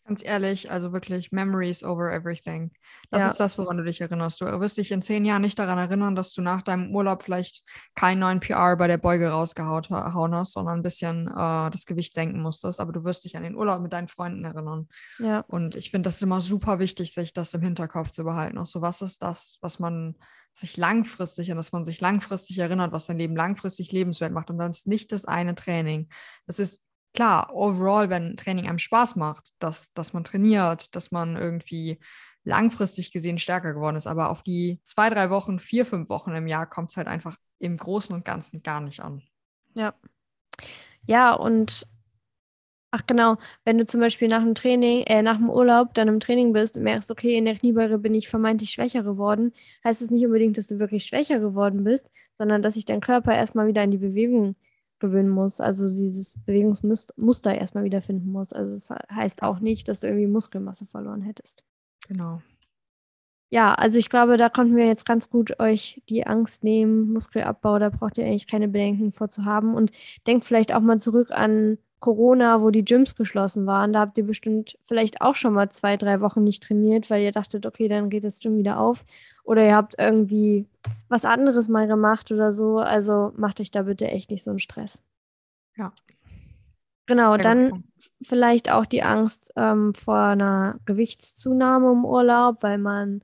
Ganz 0.07 0.25
ehrlich, 0.25 0.71
also 0.71 0.93
wirklich 0.93 1.33
Memories 1.33 1.83
over 1.83 2.13
everything. 2.13 2.71
Das 3.11 3.23
ja. 3.23 3.29
ist 3.29 3.39
das, 3.39 3.59
woran 3.59 3.77
du 3.77 3.83
dich 3.83 4.01
erinnerst. 4.01 4.41
Du 4.41 4.47
wirst 4.61 4.79
dich 4.79 4.93
in 4.93 5.03
zehn 5.03 5.25
Jahren 5.25 5.43
nicht 5.43 5.59
daran 5.59 5.79
erinnern, 5.79 6.15
dass 6.15 6.33
du 6.33 6.43
nach 6.43 6.63
deinem 6.63 6.95
Urlaub 6.95 7.25
vielleicht 7.25 7.65
keinen 7.97 8.21
neuen 8.21 8.39
PR 8.39 8.77
bei 8.77 8.87
der 8.87 8.99
Beuge 8.99 9.31
rausgehauen 9.31 10.35
hast, 10.35 10.53
sondern 10.53 10.79
ein 10.79 10.83
bisschen 10.83 11.27
äh, 11.27 11.71
das 11.71 11.87
Gewicht 11.87 12.15
senken 12.15 12.41
musstest. 12.41 12.79
Aber 12.79 12.93
du 12.93 13.03
wirst 13.03 13.25
dich 13.25 13.37
an 13.37 13.43
den 13.43 13.57
Urlaub 13.57 13.81
mit 13.81 13.93
deinen 13.93 14.07
Freunden 14.07 14.45
erinnern. 14.45 14.89
Ja. 15.19 15.41
Und 15.49 15.75
ich 15.75 15.91
finde 15.91 16.09
das 16.09 16.23
immer 16.23 16.41
super 16.41 16.79
wichtig, 16.79 17.13
sich 17.13 17.33
das 17.33 17.53
im 17.55 17.63
Hinterkopf 17.63 18.13
zu 18.13 18.23
behalten. 18.23 18.59
Auch 18.59 18.67
so, 18.67 18.83
was 18.83 19.03
ist 19.03 19.25
das, 19.25 19.59
was 19.61 19.81
man 19.81 20.15
sich 20.53 20.77
langfristig, 20.77 21.51
an 21.51 21.57
das 21.57 21.73
man 21.73 21.85
sich 21.85 22.01
langfristig 22.01 22.59
erinnert, 22.59 22.93
was 22.93 23.07
dein 23.07 23.19
Leben 23.19 23.35
langfristig 23.35 23.91
lebenswert 23.91 24.33
macht. 24.33 24.51
Und 24.51 24.59
dann 24.59 24.71
ist 24.71 24.87
nicht 24.87 25.11
das 25.11 25.25
eine 25.25 25.57
Training. 25.57 26.09
Das 26.47 26.61
ist 26.61 26.86
klar, 27.17 27.51
overall, 27.53 28.11
wenn 28.11 28.37
Training 28.37 28.69
einem 28.69 28.79
Spaß 28.79 29.17
macht, 29.17 29.53
dass, 29.59 29.93
dass 29.95 30.13
man 30.13 30.23
trainiert, 30.23 30.95
dass 30.95 31.11
man 31.11 31.37
irgendwie 31.37 31.99
langfristig 32.45 33.11
gesehen 33.11 33.39
stärker 33.39 33.75
geworden 33.75 33.97
ist. 33.97 34.07
Aber 34.07 34.31
auf 34.31 34.43
die 34.43 34.79
zwei, 34.85 35.11
drei 35.11 35.31
Wochen, 35.31 35.59
vier, 35.59 35.85
fünf 35.85 36.09
Wochen 36.09 36.31
im 36.31 36.47
Jahr 36.47 36.67
kommt 36.69 36.91
es 36.91 36.97
halt 36.97 37.09
einfach 37.09 37.37
im 37.59 37.77
Großen 37.77 38.15
und 38.15 38.25
Ganzen 38.25 38.63
gar 38.63 38.81
nicht 38.81 39.01
an. 39.01 39.23
Ja. 39.75 39.95
Ja, 41.07 41.35
und 41.35 41.87
ach 42.91 43.03
genau, 43.07 43.37
wenn 43.65 43.79
du 43.79 43.87
zum 43.87 44.01
Beispiel 44.01 44.29
nach 44.29 44.43
dem 44.43 44.55
Training, 44.55 45.05
äh, 45.07 45.23
nach 45.23 45.39
dem 45.39 45.51
Urlaub 45.51 45.95
dann 45.95 46.09
im 46.09 46.21
Training 46.21 46.53
bist 46.53 46.77
und 46.77 46.85
merkst, 46.85 47.11
okay, 47.11 47.37
in 47.37 47.45
der 47.47 47.57
Kniebeuge 47.57 47.99
bin 47.99 48.15
ich 48.15 48.29
vermeintlich 48.29 48.71
schwächer 48.71 49.03
geworden, 49.03 49.53
heißt 49.85 50.03
es 50.03 50.11
nicht 50.11 50.25
unbedingt, 50.25 50.59
dass 50.59 50.69
du 50.69 50.79
wirklich 50.79 51.05
schwächer 51.07 51.41
geworden 51.41 51.85
bist, 51.85 52.11
sondern 52.35 52.63
dass 52.63 52.75
sich 52.75 52.85
dein 52.85 53.01
Körper 53.01 53.35
erstmal 53.35 53.67
wieder 53.67 53.83
in 53.83 53.91
die 53.91 53.99
Bewegung 53.99 54.57
gewöhnen 54.99 55.29
muss, 55.29 55.61
also 55.61 55.91
dieses 55.91 56.37
Bewegungsmuster 56.45 57.55
erstmal 57.55 57.85
wiederfinden 57.85 58.31
muss. 58.31 58.53
Also 58.53 58.75
es 58.75 58.91
heißt 59.15 59.43
auch 59.43 59.61
nicht, 59.61 59.89
dass 59.89 60.01
du 60.01 60.07
irgendwie 60.07 60.27
Muskelmasse 60.27 60.87
verloren 60.87 61.23
hättest. 61.23 61.65
Genau. 62.09 62.41
ja, 63.51 63.75
also 63.75 63.99
ich 63.99 64.11
glaube, 64.11 64.37
da 64.37 64.49
konnten 64.49 64.77
wir 64.77 64.87
jetzt 64.87 65.05
ganz 65.05 65.29
gut 65.29 65.59
euch 65.59 66.03
die 66.09 66.27
Angst 66.27 66.63
nehmen, 66.63 67.13
Muskelabbau, 67.13 67.79
da 67.79 67.91
braucht 67.91 68.17
ihr 68.19 68.25
eigentlich 68.25 68.47
keine 68.47 68.69
Bedenken 68.69 69.13
vorzuhaben. 69.13 69.75
Und 69.75 69.91
denkt 70.27 70.45
vielleicht 70.45 70.73
auch 70.75 70.81
mal 70.81 71.01
zurück 71.01 71.31
an 71.33 71.79
Corona, 72.01 72.61
wo 72.61 72.71
die 72.71 72.85
Gyms 72.85 73.17
geschlossen 73.17 73.67
waren. 73.67 73.93
Da 73.93 74.01
habt 74.01 74.19
ihr 74.19 74.27
bestimmt 74.27 74.79
vielleicht 74.85 75.21
auch 75.21 75.35
schon 75.35 75.55
mal 75.55 75.71
zwei, 75.71 75.97
drei 75.97 76.21
Wochen 76.21 76.45
nicht 76.45 76.63
trainiert, 76.63 77.11
weil 77.11 77.23
ihr 77.23 77.33
dachtet, 77.33 77.67
okay, 77.67 77.89
dann 77.89 78.11
geht 78.11 78.25
das 78.25 78.41
Gym 78.41 78.59
wieder 78.59 78.79
auf. 78.79 79.05
Oder 79.45 79.65
ihr 79.65 79.75
habt 79.75 79.95
irgendwie 79.99 80.67
was 81.09 81.25
anderes 81.25 81.69
mal 81.69 81.87
gemacht 81.87 82.31
oder 82.31 82.53
so. 82.53 82.79
Also 82.79 83.33
macht 83.37 83.61
euch 83.61 83.71
da 83.71 83.83
bitte 83.83 84.09
echt 84.09 84.31
nicht 84.31 84.45
so 84.45 84.51
einen 84.51 84.59
Stress. 84.59 85.03
Ja. 85.77 85.93
Genau, 87.07 87.37
dann 87.37 87.85
vielleicht 88.21 88.71
auch 88.73 88.85
die 88.85 89.05
Angst 89.05 89.53
ähm, 89.57 89.95
vor 89.95 90.19
einer 90.19 90.81
Gewichtszunahme 90.87 91.93
im 91.93 92.05
Urlaub, 92.05 92.63
weil 92.63 92.79
man 92.79 93.23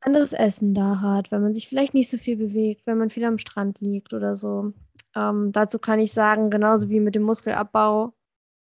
anderes 0.00 0.32
Essen 0.32 0.74
da 0.74 1.00
hat, 1.00 1.32
weil 1.32 1.40
man 1.40 1.54
sich 1.54 1.68
vielleicht 1.68 1.94
nicht 1.94 2.08
so 2.08 2.16
viel 2.16 2.36
bewegt, 2.36 2.86
wenn 2.86 2.98
man 2.98 3.10
viel 3.10 3.24
am 3.24 3.38
Strand 3.38 3.80
liegt 3.80 4.12
oder 4.12 4.36
so. 4.36 4.72
Ähm, 5.14 5.52
dazu 5.52 5.78
kann 5.78 5.98
ich 5.98 6.12
sagen, 6.12 6.50
genauso 6.50 6.88
wie 6.90 7.00
mit 7.00 7.14
dem 7.14 7.22
Muskelabbau. 7.22 8.14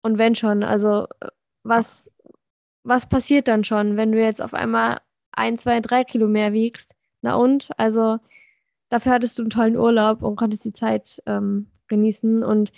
Und 0.01 0.17
wenn 0.17 0.35
schon, 0.35 0.63
also 0.63 1.07
äh, 1.21 1.29
was, 1.63 2.11
was 2.83 3.09
passiert 3.09 3.47
dann 3.47 3.63
schon, 3.63 3.97
wenn 3.97 4.11
du 4.11 4.21
jetzt 4.21 4.41
auf 4.41 4.53
einmal 4.53 4.99
ein, 5.31 5.57
zwei, 5.57 5.79
drei 5.79 6.03
Kilo 6.03 6.27
mehr 6.27 6.53
wiegst? 6.53 6.95
Na 7.21 7.35
und? 7.35 7.69
Also 7.77 8.19
dafür 8.89 9.13
hattest 9.13 9.39
du 9.39 9.43
einen 9.43 9.49
tollen 9.49 9.77
Urlaub 9.77 10.21
und 10.21 10.35
konntest 10.35 10.65
die 10.65 10.73
Zeit 10.73 11.21
ähm, 11.25 11.71
genießen. 11.87 12.43
Und 12.43 12.71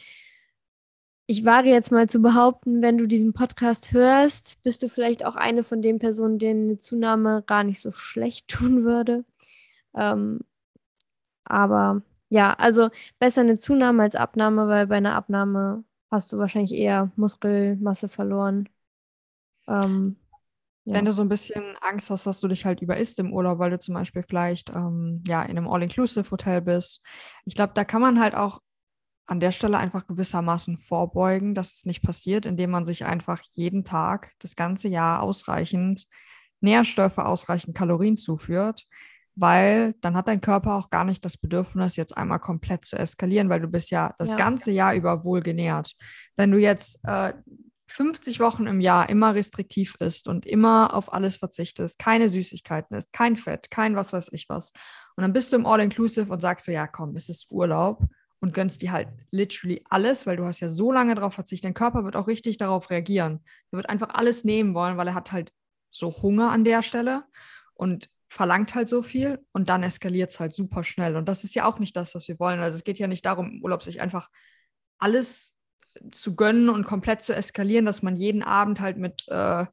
ich 1.25 1.43
wage 1.43 1.69
jetzt 1.69 1.91
mal 1.91 2.07
zu 2.07 2.21
behaupten, 2.21 2.81
wenn 2.81 2.97
du 2.97 3.07
diesen 3.07 3.33
Podcast 3.33 3.91
hörst, 3.91 4.63
bist 4.63 4.81
du 4.83 4.89
vielleicht 4.89 5.25
auch 5.25 5.35
eine 5.35 5.63
von 5.63 5.81
den 5.81 5.99
Personen, 5.99 6.39
denen 6.39 6.69
eine 6.69 6.77
Zunahme 6.77 7.43
gar 7.45 7.63
nicht 7.63 7.81
so 7.81 7.91
schlecht 7.91 8.47
tun 8.49 8.85
würde. 8.85 9.25
Ähm, 9.95 10.39
aber 11.43 12.01
ja, 12.29 12.53
also 12.53 12.89
besser 13.19 13.41
eine 13.41 13.57
Zunahme 13.57 14.03
als 14.03 14.15
Abnahme, 14.15 14.67
weil 14.67 14.87
bei 14.87 14.97
einer 14.97 15.15
Abnahme 15.15 15.83
hast 16.11 16.31
du 16.31 16.37
wahrscheinlich 16.37 16.73
eher 16.73 17.11
Muskelmasse 17.15 18.07
verloren. 18.09 18.69
Ähm, 19.67 20.17
ja. 20.85 20.93
Wenn 20.93 21.05
du 21.05 21.13
so 21.13 21.21
ein 21.21 21.29
bisschen 21.29 21.75
Angst 21.81 22.09
hast, 22.09 22.27
dass 22.27 22.39
du 22.39 22.47
dich 22.47 22.65
halt 22.65 22.81
überisst 22.81 23.19
im 23.19 23.33
Urlaub, 23.33 23.59
weil 23.59 23.71
du 23.71 23.79
zum 23.79 23.93
Beispiel 23.93 24.21
vielleicht 24.21 24.69
ähm, 24.73 25.21
ja 25.27 25.43
in 25.43 25.57
einem 25.57 25.67
All-Inclusive-Hotel 25.67 26.61
bist. 26.61 27.05
Ich 27.45 27.55
glaube, 27.55 27.73
da 27.75 27.83
kann 27.83 28.01
man 28.01 28.19
halt 28.19 28.35
auch 28.35 28.61
an 29.25 29.41
der 29.41 29.51
Stelle 29.51 29.77
einfach 29.77 30.07
gewissermaßen 30.07 30.77
vorbeugen, 30.77 31.53
dass 31.53 31.75
es 31.75 31.85
nicht 31.85 32.01
passiert, 32.01 32.45
indem 32.45 32.71
man 32.71 32.85
sich 32.85 33.03
einfach 33.03 33.41
jeden 33.53 33.83
Tag 33.83 34.31
das 34.39 34.55
ganze 34.55 34.87
Jahr 34.87 35.21
ausreichend 35.21 36.07
Nährstoffe, 36.61 37.17
ausreichend 37.17 37.75
Kalorien 37.75 38.15
zuführt, 38.15 38.85
weil 39.37 39.93
dann 40.01 40.15
hat 40.15 40.27
dein 40.27 40.41
Körper 40.41 40.75
auch 40.75 40.89
gar 40.89 41.05
nicht 41.05 41.23
das 41.23 41.37
Bedürfnis, 41.37 41.95
jetzt 41.95 42.17
einmal 42.17 42.39
komplett 42.39 42.85
zu 42.85 42.97
eskalieren, 42.97 43.49
weil 43.49 43.61
du 43.61 43.67
bist 43.67 43.91
ja 43.91 44.15
das 44.17 44.31
ja. 44.31 44.35
ganze 44.35 44.71
Jahr 44.71 44.95
über 44.95 45.23
wohl 45.23 45.41
genährt. 45.41 45.95
Wenn 46.35 46.51
du 46.51 46.57
jetzt 46.57 46.99
äh, 47.03 47.33
50 47.87 48.39
Wochen 48.39 48.67
im 48.67 48.81
Jahr 48.81 49.09
immer 49.09 49.35
restriktiv 49.35 49.95
isst 49.99 50.27
und 50.27 50.45
immer 50.45 50.93
auf 50.93 51.13
alles 51.13 51.37
verzichtest, 51.37 51.99
keine 51.99 52.29
Süßigkeiten 52.29 52.97
isst, 52.97 53.13
kein 53.13 53.37
Fett, 53.37 53.71
kein 53.71 53.95
was 53.95 54.11
weiß 54.11 54.29
ich 54.33 54.49
was, 54.49 54.73
und 55.15 55.21
dann 55.21 55.33
bist 55.33 55.51
du 55.51 55.55
im 55.55 55.65
All-Inclusive 55.65 56.31
und 56.31 56.41
sagst 56.41 56.65
so, 56.65 56.71
ja 56.71 56.87
komm, 56.87 57.15
es 57.15 57.29
ist 57.29 57.51
Urlaub, 57.51 58.03
und 58.39 58.53
gönnst 58.53 58.81
dir 58.81 58.91
halt 58.91 59.09
literally 59.31 59.83
alles, 59.89 60.27
weil 60.27 60.37
du 60.37 60.45
hast 60.45 60.59
ja 60.59 60.69
so 60.69 60.91
lange 60.91 61.15
darauf 61.15 61.33
verzichtet. 61.33 61.65
Dein 61.65 61.73
Körper 61.73 62.03
wird 62.03 62.15
auch 62.15 62.27
richtig 62.27 62.57
darauf 62.57 62.89
reagieren. 62.89 63.43
Er 63.71 63.77
wird 63.77 63.89
einfach 63.89 64.09
alles 64.09 64.43
nehmen 64.43 64.73
wollen, 64.73 64.97
weil 64.97 65.07
er 65.07 65.15
hat 65.15 65.31
halt 65.31 65.51
so 65.89 66.21
Hunger 66.21 66.51
an 66.51 66.63
der 66.63 66.83
Stelle 66.83 67.23
und 67.73 68.09
verlangt 68.29 68.75
halt 68.75 68.89
so 68.89 69.01
viel 69.01 69.39
und 69.53 69.69
dann 69.69 69.83
eskaliert 69.83 70.31
es 70.31 70.39
halt 70.39 70.53
super 70.53 70.83
schnell. 70.83 71.15
Und 71.15 71.27
das 71.29 71.43
ist 71.43 71.55
ja 71.55 71.65
auch 71.65 71.79
nicht 71.79 71.95
das, 71.95 72.13
was 72.13 72.27
wir 72.27 72.39
wollen. 72.39 72.59
Also 72.59 72.77
es 72.77 72.83
geht 72.83 72.99
ja 72.99 73.07
nicht 73.07 73.25
darum, 73.25 73.51
im 73.51 73.63
Urlaub 73.63 73.83
sich 73.83 74.01
einfach 74.01 74.29
alles 74.99 75.55
zu 76.11 76.35
gönnen 76.35 76.69
und 76.69 76.85
komplett 76.85 77.21
zu 77.21 77.33
eskalieren, 77.33 77.85
dass 77.85 78.03
man 78.03 78.17
jeden 78.17 78.43
Abend 78.43 78.79
halt 78.79 78.97
mit 78.97 79.27
äh, 79.29 79.65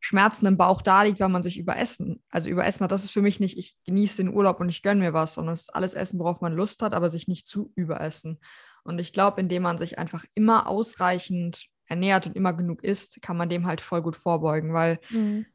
Schmerzen 0.00 0.46
im 0.46 0.56
Bauch 0.56 0.80
da 0.80 1.02
liegt, 1.02 1.20
weil 1.20 1.28
man 1.28 1.42
sich 1.42 1.58
überessen, 1.58 2.22
also 2.30 2.48
überessen 2.48 2.84
hat. 2.84 2.92
Das 2.92 3.04
ist 3.04 3.12
für 3.12 3.22
mich 3.22 3.40
nicht, 3.40 3.58
ich 3.58 3.76
genieße 3.84 4.18
den 4.18 4.32
Urlaub 4.32 4.60
und 4.60 4.68
ich 4.68 4.82
gönne 4.82 5.00
mir 5.00 5.12
was, 5.12 5.34
sondern 5.34 5.52
es 5.52 5.62
ist 5.62 5.74
alles 5.74 5.94
Essen, 5.94 6.18
worauf 6.18 6.40
man 6.40 6.52
Lust 6.52 6.82
hat, 6.82 6.94
aber 6.94 7.10
sich 7.10 7.28
nicht 7.28 7.46
zu 7.46 7.72
überessen. 7.74 8.38
Und 8.84 8.98
ich 9.00 9.12
glaube, 9.12 9.40
indem 9.40 9.64
man 9.64 9.78
sich 9.78 9.98
einfach 9.98 10.24
immer 10.34 10.66
ausreichend 10.66 11.66
ernährt 11.86 12.26
und 12.26 12.36
immer 12.36 12.52
genug 12.52 12.84
isst, 12.84 13.20
kann 13.22 13.36
man 13.36 13.48
dem 13.48 13.66
halt 13.66 13.80
voll 13.80 14.02
gut 14.02 14.16
vorbeugen, 14.16 14.72
weil 14.72 15.00
mhm. 15.10 15.46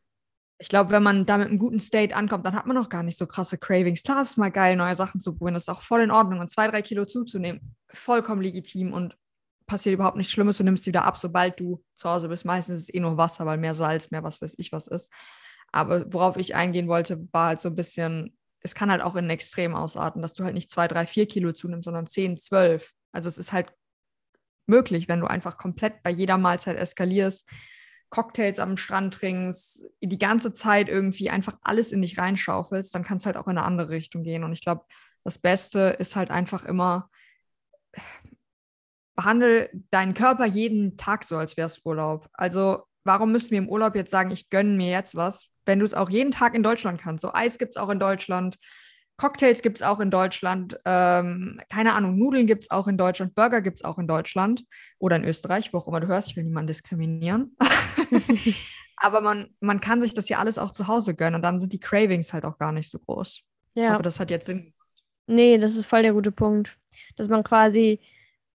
Ich 0.64 0.70
glaube, 0.70 0.92
wenn 0.92 1.04
man 1.04 1.26
da 1.26 1.38
mit 1.38 1.50
einem 1.50 1.60
guten 1.60 1.82
State 1.82 2.16
ankommt, 2.16 2.46
dann 2.46 2.56
hat 2.56 2.66
man 2.66 2.78
auch 2.78 2.88
gar 2.88 3.04
nicht 3.04 3.18
so 3.18 3.28
krasse 3.28 3.58
Cravings. 3.58 4.02
Klar, 4.02 4.22
es 4.22 4.32
ist 4.32 4.38
mal 4.38 4.50
geil, 4.50 4.78
neue 4.78 4.96
Sachen 4.96 5.20
zu 5.20 5.34
probieren, 5.36 5.56
das 5.56 5.64
ist 5.64 5.70
auch 5.70 5.82
voll 5.82 6.00
in 6.02 6.10
Ordnung 6.10 6.40
und 6.40 6.50
zwei, 6.50 6.70
drei 6.70 6.82
Kilo 6.82 7.04
zuzunehmen, 7.04 7.76
vollkommen 7.90 8.42
legitim 8.42 8.94
und 8.94 9.18
passiert 9.66 9.94
überhaupt 9.94 10.16
nichts 10.16 10.32
Schlimmes, 10.32 10.58
du 10.58 10.64
nimmst 10.64 10.86
sie 10.86 10.92
wieder 10.92 11.04
ab, 11.04 11.18
sobald 11.18 11.60
du 11.60 11.84
zu 11.98 12.10
Hause 12.10 12.30
bist. 12.30 12.46
Meistens 12.46 12.80
ist 12.80 12.84
es 12.84 12.94
eh 12.96 13.02
nur 13.02 13.18
Wasser, 13.18 13.46
weil 13.46 13.58
mehr 13.58 13.74
Salz, 13.74 14.10
mehr 14.10 14.24
was 14.24 14.42
weiß 14.42 14.56
ich 14.58 14.72
was 14.72 14.88
ist. 14.88 15.12
Aber 15.74 16.14
worauf 16.14 16.38
ich 16.38 16.56
eingehen 16.56 16.88
wollte, 16.88 17.28
war 17.34 17.48
halt 17.48 17.60
so 17.60 17.68
ein 17.68 17.76
bisschen, 17.76 18.38
es 18.62 18.74
kann 18.74 18.90
halt 18.90 19.02
auch 19.02 19.18
in 19.18 19.30
Extrem 19.30 19.76
ausarten, 19.76 20.22
dass 20.22 20.34
du 20.34 20.46
halt 20.46 20.54
nicht 20.54 20.72
zwei, 20.72 20.88
drei, 20.88 21.06
vier 21.06 21.26
Kilo 21.26 21.52
zunimmst, 21.52 21.84
sondern 21.84 22.08
zehn, 22.08 22.38
zwölf. 22.38 22.94
Also 23.12 23.28
es 23.28 23.38
ist 23.38 23.52
halt 23.52 23.74
möglich, 24.66 25.10
wenn 25.10 25.20
du 25.20 25.28
einfach 25.28 25.58
komplett 25.58 26.04
bei 26.04 26.10
jeder 26.10 26.38
Mahlzeit 26.38 26.78
eskalierst, 26.78 27.50
Cocktails 28.14 28.60
am 28.60 28.78
Strand 28.78 29.16
trinkst, 29.16 29.88
die 30.00 30.20
ganze 30.20 30.54
Zeit 30.54 30.88
irgendwie 30.88 31.32
einfach 31.32 31.58
alles 31.64 31.92
in 31.92 32.04
dich 32.04 32.20
reinschaufelst, 32.20 32.94
dann 32.94 33.04
kann 33.04 33.18
es 33.18 33.26
halt 33.26 33.38
auch 33.38 33.48
in 33.48 33.58
eine 33.58 33.66
andere 33.66 33.90
Richtung 33.90 34.22
gehen. 34.22 34.44
Und 34.44 34.54
ich 34.54 34.62
glaube, 34.62 34.86
das 35.24 35.40
Beste 35.40 35.96
ist 35.98 36.16
halt 36.16 36.30
einfach 36.30 36.64
immer, 36.64 37.10
behandle 39.16 39.72
deinen 39.90 40.14
Körper 40.14 40.46
jeden 40.46 40.96
Tag 40.96 41.24
so, 41.24 41.38
als 41.38 41.58
wäre 41.58 41.66
es 41.66 41.84
Urlaub. 41.84 42.30
Also 42.34 42.84
warum 43.04 43.32
müssen 43.32 43.50
wir 43.50 43.58
im 43.58 43.70
Urlaub 43.70 43.96
jetzt 43.96 44.12
sagen, 44.12 44.30
ich 44.30 44.52
gönne 44.52 44.78
mir 44.78 44.92
jetzt 44.92 45.16
was, 45.16 45.48
wenn 45.66 45.80
du 45.80 45.86
es 45.86 45.96
auch 45.96 46.12
jeden 46.12 46.30
Tag 46.30 46.54
in 46.54 46.62
Deutschland 46.62 47.02
kannst? 47.02 47.24
So 47.24 47.34
Eis 47.34 47.58
gibt 47.58 47.76
es 47.76 47.82
auch 47.82 47.90
in 47.90 48.00
Deutschland, 48.00 48.60
Cocktails 49.18 49.62
gibt 49.62 49.78
es 49.78 49.82
auch 49.84 50.00
in 50.00 50.10
Deutschland, 50.10 50.80
ähm, 50.86 51.60
keine 51.72 51.94
Ahnung, 51.94 52.18
Nudeln 52.18 52.48
gibt 52.48 52.64
es 52.64 52.72
auch 52.72 52.88
in 52.88 52.98
Deutschland, 52.98 53.36
Burger 53.36 53.62
gibt 53.62 53.80
es 53.80 53.86
auch 53.86 53.98
in 54.00 54.08
Deutschland 54.08 54.64
oder 54.98 55.16
in 55.16 55.24
Österreich, 55.24 55.72
wo 55.72 55.78
auch 55.78 55.88
immer 55.88 56.00
du 56.00 56.08
hörst, 56.08 56.30
ich 56.30 56.36
will 56.36 56.44
niemanden 56.44 56.68
diskriminieren. 56.68 57.56
Aber 58.98 59.22
man, 59.22 59.50
man 59.60 59.80
kann 59.80 60.02
sich 60.02 60.14
das 60.14 60.30
ja 60.30 60.40
alles 60.40 60.58
auch 60.58 60.72
zu 60.72 60.88
Hause 60.88 61.14
gönnen 61.14 61.36
und 61.36 61.42
dann 61.42 61.60
sind 61.60 61.74
die 61.74 61.80
Cravings 61.80 62.34
halt 62.34 62.46
auch 62.46 62.58
gar 62.58 62.72
nicht 62.72 62.90
so 62.90 63.00
groß. 63.00 63.42
Ja. 63.76 63.94
Aber 63.94 64.04
das 64.04 64.20
hat 64.20 64.32
jetzt 64.32 64.48
Sinn. 64.48 64.74
Nee, 65.28 65.58
das 65.58 65.76
ist 65.76 65.86
voll 65.86 66.04
der 66.04 66.14
gute 66.14 66.32
Punkt. 66.32 66.78
Dass 67.16 67.28
man 67.28 67.44
quasi 67.44 68.00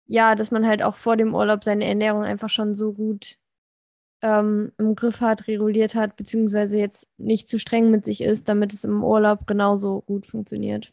ja, 0.06 0.34
dass 0.34 0.50
man 0.50 0.66
halt 0.66 0.82
auch 0.82 0.94
vor 0.94 1.16
dem 1.16 1.34
Urlaub 1.34 1.64
seine 1.64 1.86
Ernährung 1.86 2.24
einfach 2.24 2.50
schon 2.50 2.76
so 2.76 2.92
gut 2.92 3.36
ähm, 4.24 4.72
im 4.78 4.96
Griff 4.96 5.20
hat, 5.20 5.46
reguliert 5.46 5.94
hat, 5.94 6.16
beziehungsweise 6.16 6.78
jetzt 6.78 7.08
nicht 7.18 7.46
zu 7.46 7.58
streng 7.58 7.90
mit 7.90 8.04
sich 8.04 8.22
ist, 8.22 8.48
damit 8.48 8.72
es 8.72 8.84
im 8.84 9.04
Urlaub 9.04 9.46
genauso 9.46 10.00
gut 10.00 10.26
funktioniert. 10.26 10.92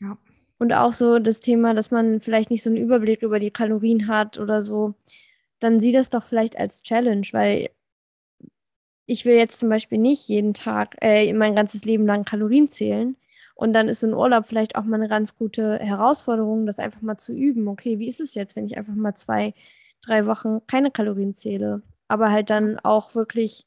Ja. 0.00 0.18
Und 0.58 0.72
auch 0.72 0.92
so 0.92 1.20
das 1.20 1.40
Thema, 1.40 1.72
dass 1.72 1.90
man 1.92 2.20
vielleicht 2.20 2.50
nicht 2.50 2.62
so 2.62 2.70
einen 2.70 2.76
Überblick 2.76 3.22
über 3.22 3.38
die 3.38 3.52
Kalorien 3.52 4.08
hat 4.08 4.38
oder 4.38 4.60
so, 4.60 4.94
dann 5.60 5.78
sieh 5.78 5.92
das 5.92 6.10
doch 6.10 6.24
vielleicht 6.24 6.58
als 6.58 6.82
Challenge, 6.82 7.26
weil 7.32 7.70
ich 9.06 9.24
will 9.24 9.36
jetzt 9.36 9.58
zum 9.58 9.68
Beispiel 9.68 9.98
nicht 9.98 10.28
jeden 10.28 10.52
Tag, 10.52 10.96
äh, 11.00 11.32
mein 11.32 11.54
ganzes 11.54 11.84
Leben 11.84 12.06
lang 12.06 12.24
Kalorien 12.24 12.66
zählen, 12.66 13.16
und 13.54 13.72
dann 13.72 13.88
ist 13.88 14.00
so 14.00 14.08
ein 14.08 14.14
Urlaub 14.14 14.46
vielleicht 14.46 14.74
auch 14.74 14.82
mal 14.82 14.96
eine 14.96 15.08
ganz 15.08 15.36
gute 15.36 15.78
Herausforderung, 15.78 16.66
das 16.66 16.80
einfach 16.80 17.02
mal 17.02 17.18
zu 17.18 17.32
üben. 17.32 17.68
Okay, 17.68 18.00
wie 18.00 18.08
ist 18.08 18.20
es 18.20 18.34
jetzt, 18.34 18.56
wenn 18.56 18.66
ich 18.66 18.76
einfach 18.76 18.94
mal 18.94 19.14
zwei, 19.14 19.54
drei 20.02 20.26
Wochen 20.26 20.66
keine 20.66 20.90
Kalorien 20.90 21.34
zähle? 21.34 21.76
Aber 22.08 22.30
halt 22.30 22.50
dann 22.50 22.78
auch 22.80 23.14
wirklich, 23.14 23.66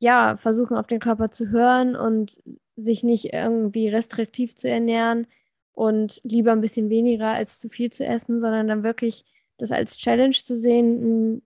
ja, 0.00 0.36
versuchen 0.36 0.76
auf 0.76 0.86
den 0.86 1.00
Körper 1.00 1.30
zu 1.30 1.48
hören 1.50 1.96
und 1.96 2.40
sich 2.76 3.02
nicht 3.02 3.32
irgendwie 3.32 3.88
restriktiv 3.88 4.54
zu 4.56 4.68
ernähren 4.68 5.26
und 5.72 6.20
lieber 6.24 6.52
ein 6.52 6.60
bisschen 6.60 6.90
weniger 6.90 7.28
als 7.28 7.58
zu 7.58 7.68
viel 7.68 7.90
zu 7.90 8.04
essen, 8.04 8.40
sondern 8.40 8.68
dann 8.68 8.82
wirklich 8.82 9.24
das 9.58 9.72
als 9.72 9.96
Challenge 9.96 10.34
zu 10.34 10.56
sehen, 10.56 11.36
ein 11.36 11.42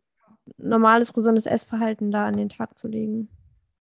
normales, 0.58 1.12
gesundes 1.12 1.46
Essverhalten 1.46 2.10
da 2.10 2.26
an 2.26 2.36
den 2.36 2.48
Tag 2.48 2.78
zu 2.78 2.88
legen. 2.88 3.28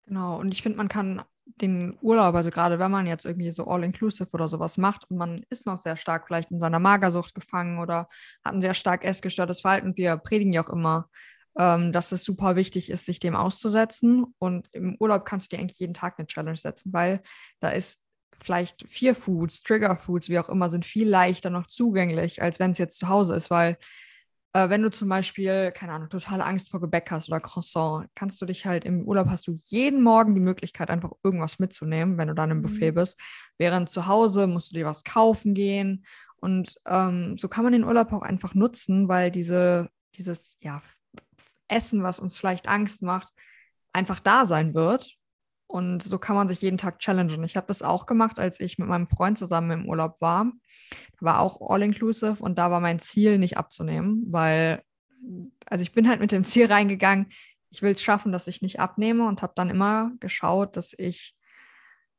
Genau, 0.05 0.39
und 0.39 0.53
ich 0.53 0.61
finde, 0.61 0.77
man 0.77 0.89
kann 0.89 1.21
den 1.45 1.95
Urlaub, 2.01 2.35
also 2.35 2.49
gerade 2.49 2.79
wenn 2.79 2.91
man 2.91 3.05
jetzt 3.05 3.25
irgendwie 3.25 3.51
so 3.51 3.65
all-inclusive 3.65 4.29
oder 4.33 4.49
sowas 4.49 4.77
macht 4.77 5.09
und 5.09 5.17
man 5.17 5.45
ist 5.49 5.65
noch 5.65 5.77
sehr 5.77 5.97
stark 5.97 6.27
vielleicht 6.27 6.51
in 6.51 6.59
seiner 6.59 6.79
Magersucht 6.79 7.35
gefangen 7.35 7.79
oder 7.79 8.07
hat 8.43 8.53
ein 8.53 8.61
sehr 8.61 8.73
stark 8.73 9.03
essgestörtes 9.03 9.61
Verhalten, 9.61 9.95
wir 9.97 10.17
predigen 10.17 10.53
ja 10.53 10.63
auch 10.63 10.69
immer, 10.69 11.09
ähm, 11.57 11.91
dass 11.91 12.11
es 12.11 12.23
super 12.23 12.55
wichtig 12.55 12.89
ist, 12.89 13.05
sich 13.05 13.19
dem 13.19 13.35
auszusetzen. 13.35 14.25
Und 14.39 14.69
im 14.71 14.95
Urlaub 14.99 15.25
kannst 15.25 15.51
du 15.51 15.55
dir 15.55 15.61
eigentlich 15.61 15.79
jeden 15.79 15.93
Tag 15.93 16.17
eine 16.17 16.27
Challenge 16.27 16.57
setzen, 16.57 16.93
weil 16.93 17.21
da 17.59 17.69
ist 17.69 18.01
vielleicht 18.41 18.87
vier 18.87 19.15
Foods, 19.15 19.63
Trigger 19.63 19.95
Foods, 19.95 20.29
wie 20.29 20.39
auch 20.39 20.49
immer, 20.49 20.69
sind 20.69 20.85
viel 20.85 21.07
leichter 21.07 21.49
noch 21.49 21.67
zugänglich, 21.67 22.41
als 22.41 22.59
wenn 22.59 22.71
es 22.71 22.77
jetzt 22.77 22.99
zu 22.99 23.07
Hause 23.07 23.35
ist, 23.35 23.49
weil 23.49 23.77
Äh, 24.55 24.69
wenn 24.69 24.83
du 24.83 24.91
zum 24.91 25.09
Beispiel, 25.09 25.71
keine 25.71 25.93
Ahnung, 25.93 26.09
totale 26.09 26.45
Angst 26.45 26.69
vor 26.69 26.79
Gebäck 26.79 27.09
hast 27.09 27.27
oder 27.27 27.39
Croissant, 27.39 28.07
kannst 28.13 28.39
du 28.39 28.45
dich 28.45 28.65
halt 28.67 28.85
im 28.85 29.03
Urlaub 29.07 29.27
hast 29.29 29.47
du 29.47 29.51
jeden 29.51 30.03
Morgen 30.03 30.35
die 30.35 30.41
Möglichkeit, 30.41 30.91
einfach 30.91 31.11
irgendwas 31.23 31.57
mitzunehmen, 31.57 32.19
wenn 32.19 32.27
du 32.27 32.35
dann 32.35 32.51
im 32.51 32.61
Buffet 32.61 32.91
mhm. 32.91 32.95
bist. 32.95 33.19
Während 33.57 33.89
zu 33.89 34.05
Hause 34.05 34.45
musst 34.45 34.69
du 34.69 34.75
dir 34.75 34.85
was 34.85 35.03
kaufen 35.03 35.55
gehen. 35.55 36.05
Und 36.35 36.75
ähm, 36.85 37.35
so 37.35 37.47
kann 37.47 37.63
man 37.63 37.73
den 37.73 37.83
Urlaub 37.83 38.13
auch 38.13 38.21
einfach 38.21 38.53
nutzen, 38.53 39.07
weil 39.07 39.31
diese, 39.31 39.89
dieses 40.17 40.55
ja, 40.61 40.83
Essen, 41.73 42.03
was 42.03 42.19
uns 42.19 42.37
vielleicht 42.37 42.67
Angst 42.67 43.01
macht, 43.01 43.33
einfach 43.91 44.19
da 44.19 44.45
sein 44.45 44.73
wird. 44.73 45.15
Und 45.67 46.03
so 46.03 46.19
kann 46.19 46.35
man 46.35 46.47
sich 46.47 46.61
jeden 46.61 46.77
Tag 46.77 46.99
challengen. 46.99 47.43
Ich 47.43 47.57
habe 47.57 47.67
das 47.67 47.81
auch 47.81 48.05
gemacht, 48.05 48.37
als 48.37 48.59
ich 48.59 48.77
mit 48.77 48.87
meinem 48.87 49.07
Freund 49.07 49.37
zusammen 49.37 49.71
im 49.71 49.89
Urlaub 49.89 50.21
war. 50.21 50.51
War 51.19 51.39
auch 51.39 51.67
all-inclusive 51.67 52.43
und 52.43 52.57
da 52.57 52.69
war 52.69 52.79
mein 52.79 52.99
Ziel 52.99 53.39
nicht 53.39 53.57
abzunehmen, 53.57 54.23
weil, 54.27 54.83
also 55.65 55.81
ich 55.81 55.91
bin 55.91 56.07
halt 56.07 56.19
mit 56.19 56.31
dem 56.31 56.43
Ziel 56.43 56.67
reingegangen, 56.67 57.27
ich 57.71 57.81
will 57.81 57.93
es 57.93 58.03
schaffen, 58.03 58.31
dass 58.31 58.47
ich 58.47 58.61
nicht 58.61 58.79
abnehme 58.79 59.27
und 59.27 59.41
habe 59.41 59.53
dann 59.55 59.71
immer 59.71 60.11
geschaut, 60.19 60.77
dass 60.77 60.93
ich 60.95 61.35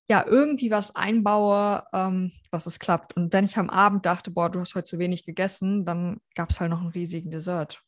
ja 0.09 0.25
irgendwie 0.27 0.71
was 0.71 0.97
einbaue, 0.97 1.85
ähm, 1.93 2.33
dass 2.51 2.67
es 2.67 2.79
klappt. 2.81 3.17
Und 3.17 3.33
wenn 3.33 3.45
ich 3.45 3.57
am 3.57 3.71
Abend 3.71 4.05
dachte, 4.05 4.31
boah, 4.31 4.51
du 4.51 4.61
hast 4.61 4.75
heute 4.75 4.85
zu 4.85 4.99
wenig 4.99 5.25
gegessen, 5.25 5.85
dann 5.85 6.21
gab 6.35 6.51
es 6.51 6.61
halt 6.61 6.71
noch 6.71 6.81
einen 6.81 6.91
riesigen 6.91 7.31
Dessert, 7.31 7.83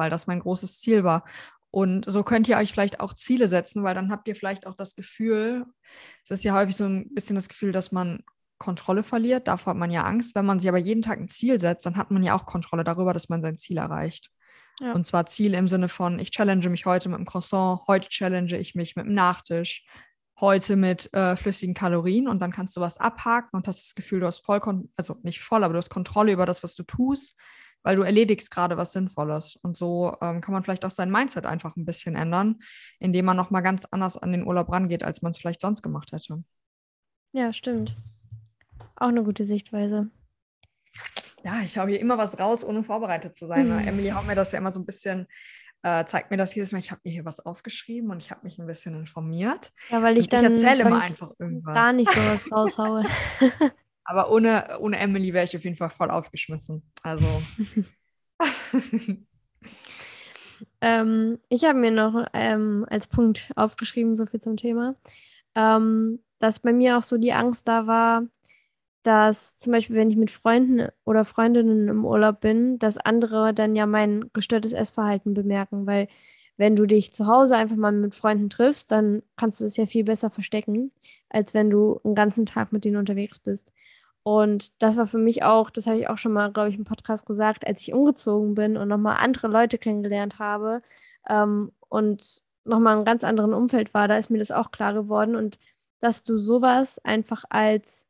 weil 0.00 0.10
das 0.10 0.26
mein 0.26 0.40
großes 0.40 0.80
Ziel 0.80 1.04
war. 1.04 1.24
Und 1.70 2.04
so 2.08 2.24
könnt 2.24 2.48
ihr 2.48 2.56
euch 2.56 2.72
vielleicht 2.72 2.98
auch 2.98 3.12
Ziele 3.12 3.46
setzen, 3.46 3.84
weil 3.84 3.94
dann 3.94 4.10
habt 4.10 4.26
ihr 4.26 4.34
vielleicht 4.34 4.66
auch 4.66 4.74
das 4.74 4.96
Gefühl, 4.96 5.66
es 6.24 6.30
ist 6.30 6.42
ja 6.42 6.54
häufig 6.54 6.74
so 6.74 6.84
ein 6.84 7.14
bisschen 7.14 7.36
das 7.36 7.48
Gefühl, 7.48 7.70
dass 7.70 7.92
man 7.92 8.24
Kontrolle 8.58 9.02
verliert. 9.02 9.46
Davor 9.46 9.72
hat 9.72 9.78
man 9.78 9.90
ja 9.90 10.02
Angst. 10.02 10.34
Wenn 10.34 10.46
man 10.46 10.58
sich 10.58 10.68
aber 10.68 10.78
jeden 10.78 11.02
Tag 11.02 11.20
ein 11.20 11.28
Ziel 11.28 11.60
setzt, 11.60 11.86
dann 11.86 11.96
hat 11.96 12.10
man 12.10 12.22
ja 12.22 12.34
auch 12.34 12.46
Kontrolle 12.46 12.82
darüber, 12.82 13.12
dass 13.12 13.28
man 13.28 13.42
sein 13.42 13.58
Ziel 13.58 13.76
erreicht. 13.76 14.30
Ja. 14.80 14.92
Und 14.92 15.06
zwar 15.06 15.26
Ziel 15.26 15.54
im 15.54 15.68
Sinne 15.68 15.88
von, 15.88 16.18
ich 16.18 16.30
challenge 16.30 16.68
mich 16.70 16.86
heute 16.86 17.10
mit 17.10 17.18
dem 17.18 17.26
Croissant, 17.26 17.82
heute 17.86 18.08
challenge 18.08 18.56
ich 18.56 18.74
mich 18.74 18.96
mit 18.96 19.06
dem 19.06 19.14
Nachtisch, 19.14 19.86
heute 20.40 20.76
mit 20.76 21.12
äh, 21.14 21.36
flüssigen 21.36 21.74
Kalorien 21.74 22.26
und 22.26 22.40
dann 22.40 22.50
kannst 22.50 22.76
du 22.76 22.80
was 22.80 22.96
abhaken 22.96 23.50
und 23.52 23.66
hast 23.66 23.84
das 23.84 23.94
Gefühl, 23.94 24.20
du 24.20 24.26
hast 24.26 24.40
voll, 24.40 24.60
also 24.96 25.16
nicht 25.22 25.40
voll, 25.40 25.62
aber 25.62 25.74
du 25.74 25.78
hast 25.78 25.90
Kontrolle 25.90 26.32
über 26.32 26.46
das, 26.46 26.62
was 26.62 26.74
du 26.74 26.82
tust 26.82 27.36
weil 27.82 27.96
du 27.96 28.02
erledigst 28.02 28.50
gerade 28.50 28.76
was 28.76 28.92
Sinnvolles. 28.92 29.56
Und 29.62 29.76
so 29.76 30.16
ähm, 30.20 30.40
kann 30.40 30.52
man 30.52 30.62
vielleicht 30.62 30.84
auch 30.84 30.90
sein 30.90 31.10
Mindset 31.10 31.46
einfach 31.46 31.76
ein 31.76 31.84
bisschen 31.84 32.16
ändern, 32.16 32.60
indem 32.98 33.24
man 33.24 33.36
nochmal 33.36 33.62
ganz 33.62 33.86
anders 33.90 34.16
an 34.16 34.32
den 34.32 34.46
Urlaub 34.46 34.70
rangeht, 34.70 35.02
als 35.02 35.22
man 35.22 35.30
es 35.30 35.38
vielleicht 35.38 35.60
sonst 35.60 35.82
gemacht 35.82 36.12
hätte. 36.12 36.42
Ja, 37.32 37.52
stimmt. 37.52 37.96
Auch 38.96 39.08
eine 39.08 39.24
gute 39.24 39.46
Sichtweise. 39.46 40.10
Ja, 41.44 41.60
ich 41.62 41.78
habe 41.78 41.90
hier 41.90 42.00
immer 42.00 42.18
was 42.18 42.38
raus, 42.38 42.64
ohne 42.64 42.84
vorbereitet 42.84 43.36
zu 43.36 43.46
sein. 43.46 43.70
Emily 43.86 44.10
haut 44.10 44.26
mir 44.26 44.34
das 44.34 44.52
ja 44.52 44.58
immer 44.58 44.72
so 44.72 44.80
ein 44.80 44.86
bisschen 44.86 45.26
äh, 45.82 46.04
zeigt 46.04 46.30
mir 46.30 46.36
das 46.36 46.54
jedes 46.54 46.72
Mal, 46.72 46.78
ich 46.78 46.90
habe 46.90 47.00
mir 47.04 47.12
hier 47.12 47.24
was 47.24 47.40
aufgeschrieben 47.40 48.10
und 48.10 48.18
ich 48.18 48.30
habe 48.30 48.42
mich 48.44 48.58
ein 48.58 48.66
bisschen 48.66 48.94
informiert. 48.94 49.72
Ja, 49.88 50.02
weil 50.02 50.18
ich 50.18 50.24
und 50.24 50.32
dann 50.34 50.52
ich 50.52 50.62
erzähle 50.62 50.82
immer 50.82 51.02
einfach 51.02 51.30
irgendwas. 51.38 51.74
gar 51.74 51.92
nicht 51.92 52.10
sowas 52.10 52.52
raushaue. 52.52 53.04
Aber 54.10 54.32
ohne, 54.32 54.76
ohne 54.80 54.98
Emily 54.98 55.32
wäre 55.32 55.44
ich 55.44 55.56
auf 55.56 55.62
jeden 55.62 55.76
Fall 55.76 55.88
voll 55.88 56.10
aufgeschmissen. 56.10 56.82
Also. 57.04 57.24
ähm, 60.80 61.38
ich 61.48 61.64
habe 61.64 61.78
mir 61.78 61.92
noch 61.92 62.26
ähm, 62.32 62.84
als 62.90 63.06
Punkt 63.06 63.52
aufgeschrieben, 63.54 64.16
so 64.16 64.26
viel 64.26 64.40
zum 64.40 64.56
Thema, 64.56 64.96
ähm, 65.54 66.18
dass 66.40 66.58
bei 66.58 66.72
mir 66.72 66.98
auch 66.98 67.04
so 67.04 67.18
die 67.18 67.32
Angst 67.32 67.68
da 67.68 67.86
war, 67.86 68.24
dass 69.04 69.56
zum 69.56 69.72
Beispiel, 69.72 69.94
wenn 69.94 70.10
ich 70.10 70.16
mit 70.16 70.32
Freunden 70.32 70.88
oder 71.04 71.24
Freundinnen 71.24 71.86
im 71.86 72.04
Urlaub 72.04 72.40
bin, 72.40 72.80
dass 72.80 72.98
andere 72.98 73.54
dann 73.54 73.76
ja 73.76 73.86
mein 73.86 74.28
gestörtes 74.32 74.72
Essverhalten 74.72 75.34
bemerken, 75.34 75.86
weil 75.86 76.08
wenn 76.56 76.74
du 76.74 76.84
dich 76.84 77.14
zu 77.14 77.28
Hause 77.28 77.56
einfach 77.56 77.76
mal 77.76 77.92
mit 77.92 78.16
Freunden 78.16 78.50
triffst, 78.50 78.90
dann 78.90 79.22
kannst 79.36 79.60
du 79.60 79.66
es 79.66 79.76
ja 79.76 79.86
viel 79.86 80.02
besser 80.02 80.30
verstecken, 80.30 80.90
als 81.28 81.54
wenn 81.54 81.70
du 81.70 82.00
einen 82.02 82.16
ganzen 82.16 82.44
Tag 82.44 82.72
mit 82.72 82.84
denen 82.84 82.96
unterwegs 82.96 83.38
bist. 83.38 83.72
Und 84.22 84.82
das 84.82 84.96
war 84.96 85.06
für 85.06 85.18
mich 85.18 85.42
auch, 85.42 85.70
das 85.70 85.86
habe 85.86 85.98
ich 85.98 86.08
auch 86.08 86.18
schon 86.18 86.32
mal, 86.32 86.52
glaube 86.52 86.68
ich, 86.68 86.76
im 86.76 86.84
Podcast 86.84 87.26
gesagt, 87.26 87.66
als 87.66 87.82
ich 87.82 87.94
umgezogen 87.94 88.54
bin 88.54 88.76
und 88.76 88.88
nochmal 88.88 89.16
andere 89.18 89.48
Leute 89.48 89.78
kennengelernt 89.78 90.38
habe 90.38 90.82
ähm, 91.28 91.72
und 91.88 92.42
nochmal 92.64 92.98
im 92.98 93.04
ganz 93.04 93.24
anderen 93.24 93.54
Umfeld 93.54 93.94
war, 93.94 94.08
da 94.08 94.16
ist 94.16 94.30
mir 94.30 94.38
das 94.38 94.50
auch 94.50 94.70
klar 94.70 94.92
geworden. 94.92 95.36
Und 95.36 95.58
dass 96.00 96.24
du 96.24 96.38
sowas 96.38 96.98
einfach 97.04 97.44
als 97.48 98.08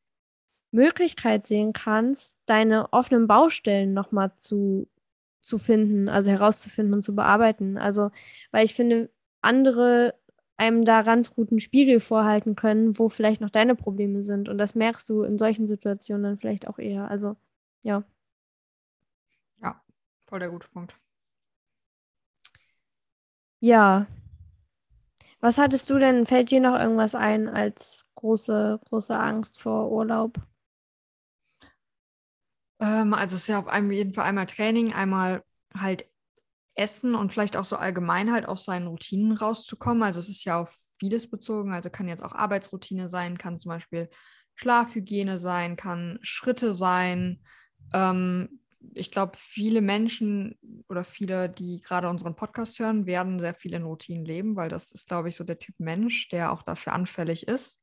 Möglichkeit 0.72 1.44
sehen 1.44 1.72
kannst, 1.72 2.38
deine 2.46 2.92
offenen 2.92 3.26
Baustellen 3.26 3.92
nochmal 3.92 4.32
zu, 4.36 4.88
zu 5.42 5.58
finden, 5.58 6.08
also 6.08 6.30
herauszufinden 6.30 6.94
und 6.94 7.02
zu 7.02 7.14
bearbeiten. 7.14 7.78
Also, 7.78 8.10
weil 8.52 8.64
ich 8.64 8.74
finde, 8.74 9.10
andere 9.42 10.14
einem 10.60 10.84
da 10.84 11.02
ganz 11.02 11.34
guten 11.34 11.60
Spiegel 11.60 12.00
vorhalten 12.00 12.56
können, 12.56 12.98
wo 12.98 13.08
vielleicht 13.08 13.40
noch 13.40 13.50
deine 13.50 13.74
Probleme 13.76 14.22
sind. 14.22 14.48
Und 14.48 14.58
das 14.58 14.76
merkst 14.76 15.10
du 15.10 15.22
in 15.24 15.38
solchen 15.38 15.66
Situationen 15.66 16.22
dann 16.24 16.38
vielleicht 16.38 16.68
auch 16.68 16.78
eher. 16.78 17.10
Also, 17.10 17.36
ja. 17.84 18.04
Ja, 19.62 19.80
voll 20.26 20.40
der 20.40 20.50
gute 20.50 20.68
Punkt. 20.68 20.94
Ja. 23.60 24.06
Was 25.40 25.58
hattest 25.58 25.90
du 25.90 25.98
denn? 25.98 26.24
Fällt 26.24 26.50
dir 26.50 26.60
noch 26.60 26.78
irgendwas 26.78 27.14
ein 27.14 27.46
als 27.48 28.06
große, 28.14 28.80
große 28.88 29.18
Angst 29.18 29.60
vor 29.60 29.90
Urlaub? 29.92 30.38
Ähm, 32.80 33.14
also 33.14 33.36
es 33.36 33.42
ist 33.42 33.48
ja 33.48 33.58
auf 33.58 33.68
einem, 33.68 33.90
jeden 33.92 34.12
Fall 34.12 34.24
einmal 34.24 34.46
Training, 34.46 34.92
einmal 34.92 35.44
halt 35.78 36.06
Essen 36.80 37.14
und 37.14 37.32
vielleicht 37.32 37.56
auch 37.56 37.64
so 37.64 37.76
allgemein 37.76 38.32
halt 38.32 38.46
aus 38.48 38.64
seinen 38.64 38.86
Routinen 38.86 39.32
rauszukommen. 39.32 40.02
Also 40.02 40.18
es 40.18 40.28
ist 40.28 40.44
ja 40.44 40.60
auf 40.60 40.76
vieles 40.98 41.28
bezogen. 41.30 41.72
Also 41.72 41.90
kann 41.90 42.08
jetzt 42.08 42.24
auch 42.24 42.32
Arbeitsroutine 42.32 43.08
sein, 43.08 43.38
kann 43.38 43.58
zum 43.58 43.68
Beispiel 43.68 44.08
Schlafhygiene 44.54 45.38
sein, 45.38 45.76
kann 45.76 46.18
Schritte 46.22 46.74
sein. 46.74 47.42
Ähm, 47.92 48.60
ich 48.94 49.10
glaube, 49.10 49.32
viele 49.36 49.82
Menschen 49.82 50.58
oder 50.88 51.04
viele, 51.04 51.48
die 51.48 51.80
gerade 51.80 52.08
unseren 52.08 52.34
Podcast 52.34 52.78
hören, 52.78 53.06
werden 53.06 53.38
sehr 53.38 53.54
viel 53.54 53.74
in 53.74 53.82
Routinen 53.82 54.24
leben, 54.24 54.56
weil 54.56 54.68
das 54.68 54.90
ist, 54.92 55.08
glaube 55.08 55.28
ich, 55.28 55.36
so 55.36 55.44
der 55.44 55.58
Typ 55.58 55.78
Mensch, 55.78 56.28
der 56.28 56.52
auch 56.52 56.62
dafür 56.62 56.94
anfällig 56.94 57.46
ist. 57.46 57.79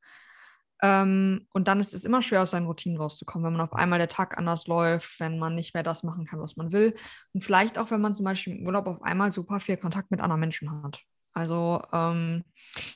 Ähm, 0.82 1.48
und 1.54 1.68
dann 1.68 1.80
ist 1.80 1.94
es 1.94 2.06
immer 2.06 2.22
schwer, 2.22 2.42
aus 2.42 2.52
seinen 2.52 2.68
Routinen 2.68 3.00
rauszukommen, 3.00 3.46
wenn 3.46 3.58
man 3.58 3.68
auf 3.68 3.74
einmal 3.74 4.00
der 4.00 4.10
Tag 4.10 4.38
anders 4.38 4.68
läuft, 4.68 5.20
wenn 5.20 5.40
man 5.40 5.56
nicht 5.56 5.74
mehr 5.74 5.84
das 5.84 6.04
machen 6.04 6.26
kann, 6.26 6.40
was 6.40 6.56
man 6.56 6.72
will. 6.72 6.96
Und 7.34 7.44
vielleicht 7.44 7.78
auch, 7.78 7.92
wenn 7.92 8.02
man 8.02 8.13
zum 8.13 8.26
Beispiel 8.26 8.56
im 8.56 8.66
Urlaub 8.66 8.88
auf 8.88 9.02
einmal 9.02 9.32
super 9.32 9.60
viel 9.60 9.78
Kontakt 9.78 10.12
mit 10.12 10.22
anderen 10.22 10.40
Menschen 10.40 10.84
hat. 10.84 11.00
Also 11.34 11.82
ähm, 11.94 12.44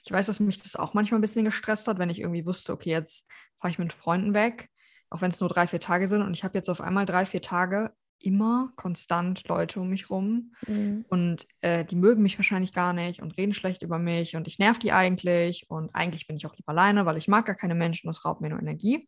ich 0.04 0.12
weiß, 0.12 0.28
dass 0.28 0.40
mich 0.40 0.62
das 0.62 0.76
auch 0.76 0.94
manchmal 0.94 1.20
ein 1.20 1.22
bisschen 1.22 1.46
gestresst 1.46 1.88
hat, 1.88 2.00
wenn 2.00 2.10
ich 2.10 2.20
irgendwie 2.20 2.46
wusste, 2.46 2.74
okay, 2.74 2.90
jetzt 2.90 3.28
fahre 3.60 3.72
ich 3.72 3.80
mit 3.80 3.94
Freunden 3.94 4.34
weg, 4.34 4.70
auch 5.10 5.22
wenn 5.22 5.32
es 5.32 5.40
nur 5.40 5.50
drei, 5.50 5.68
vier 5.68 5.80
Tage 5.80 6.08
sind. 6.08 6.24
Und 6.24 6.34
ich 6.34 6.44
habe 6.44 6.58
jetzt 6.58 6.70
auf 6.70 6.82
einmal 6.82 7.06
drei, 7.06 7.26
vier 7.26 7.42
Tage 7.42 7.92
immer 8.24 8.72
konstant 8.76 9.48
Leute 9.48 9.80
um 9.80 9.90
mich 9.90 10.10
rum 10.10 10.54
mhm. 10.68 11.06
und 11.10 11.48
äh, 11.62 11.86
die 11.86 11.96
mögen 11.96 12.22
mich 12.22 12.38
wahrscheinlich 12.38 12.74
gar 12.74 12.94
nicht 12.94 13.22
und 13.22 13.38
reden 13.38 13.54
schlecht 13.54 13.82
über 13.82 14.00
mich 14.00 14.36
und 14.36 14.48
ich 14.48 14.60
nerv 14.60 14.80
die 14.80 14.92
eigentlich 14.92 15.66
und 15.70 15.94
eigentlich 15.94 16.28
bin 16.28 16.38
ich 16.38 16.46
auch 16.46 16.56
lieber 16.56 16.72
alleine, 16.72 17.06
weil 17.06 17.18
ich 17.18 17.28
mag 17.28 17.46
gar 17.46 17.56
keine 17.56 17.76
Menschen, 17.76 18.08
das 18.08 18.26
raubt 18.26 18.42
mir 18.42 18.50
nur 18.50 18.60
Energie. 18.60 19.08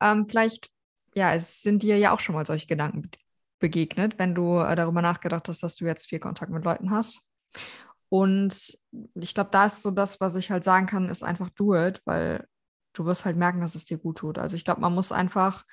Ähm, 0.00 0.26
vielleicht, 0.26 0.70
ja, 1.14 1.34
es 1.34 1.62
sind 1.62 1.82
dir 1.82 1.98
ja 1.98 2.12
auch 2.12 2.20
schon 2.20 2.34
mal 2.34 2.46
solche 2.46 2.66
Gedanken 2.66 3.02
be 3.02 3.10
begegnet, 3.58 4.18
wenn 4.18 4.34
du 4.34 4.58
äh, 4.58 4.74
darüber 4.74 5.02
nachgedacht 5.02 5.46
hast, 5.46 5.62
dass 5.62 5.76
du 5.76 5.84
jetzt 5.84 6.08
viel 6.08 6.18
Kontakt 6.18 6.50
mit 6.50 6.64
Leuten 6.64 6.90
hast. 6.90 7.20
Und 8.08 8.78
ich 9.14 9.34
glaube, 9.34 9.50
da 9.52 9.66
ist 9.66 9.82
so 9.82 9.90
das, 9.90 10.18
was 10.18 10.34
ich 10.36 10.50
halt 10.50 10.64
sagen 10.64 10.86
kann, 10.86 11.10
ist 11.10 11.22
einfach 11.22 11.50
do 11.50 11.76
it, 11.76 12.00
weil 12.06 12.46
du 12.92 13.04
wirst 13.04 13.24
halt 13.24 13.36
merken, 13.36 13.60
dass 13.60 13.74
es 13.74 13.84
dir 13.84 13.98
gut 13.98 14.18
tut. 14.18 14.38
Also 14.38 14.56
ich 14.56 14.64
glaube, 14.64 14.80
man 14.80 14.94
muss 14.94 15.12
einfach 15.12 15.64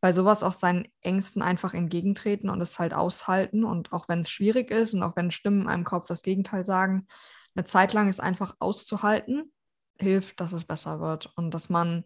bei 0.00 0.12
sowas 0.12 0.42
auch 0.42 0.52
seinen 0.52 0.88
Ängsten 1.00 1.42
einfach 1.42 1.74
entgegentreten 1.74 2.50
und 2.50 2.60
es 2.60 2.78
halt 2.78 2.92
aushalten. 2.92 3.64
Und 3.64 3.92
auch 3.92 4.08
wenn 4.08 4.20
es 4.20 4.30
schwierig 4.30 4.70
ist 4.70 4.94
und 4.94 5.02
auch 5.02 5.16
wenn 5.16 5.30
Stimmen 5.30 5.62
in 5.62 5.68
einem 5.68 5.84
Kopf 5.84 6.06
das 6.06 6.22
Gegenteil 6.22 6.64
sagen, 6.64 7.06
eine 7.54 7.64
Zeit 7.64 7.92
lang 7.92 8.08
es 8.08 8.20
einfach 8.20 8.54
auszuhalten, 8.58 9.52
hilft, 9.98 10.40
dass 10.40 10.52
es 10.52 10.64
besser 10.64 11.00
wird 11.00 11.32
und 11.36 11.52
dass 11.52 11.68
man 11.68 12.04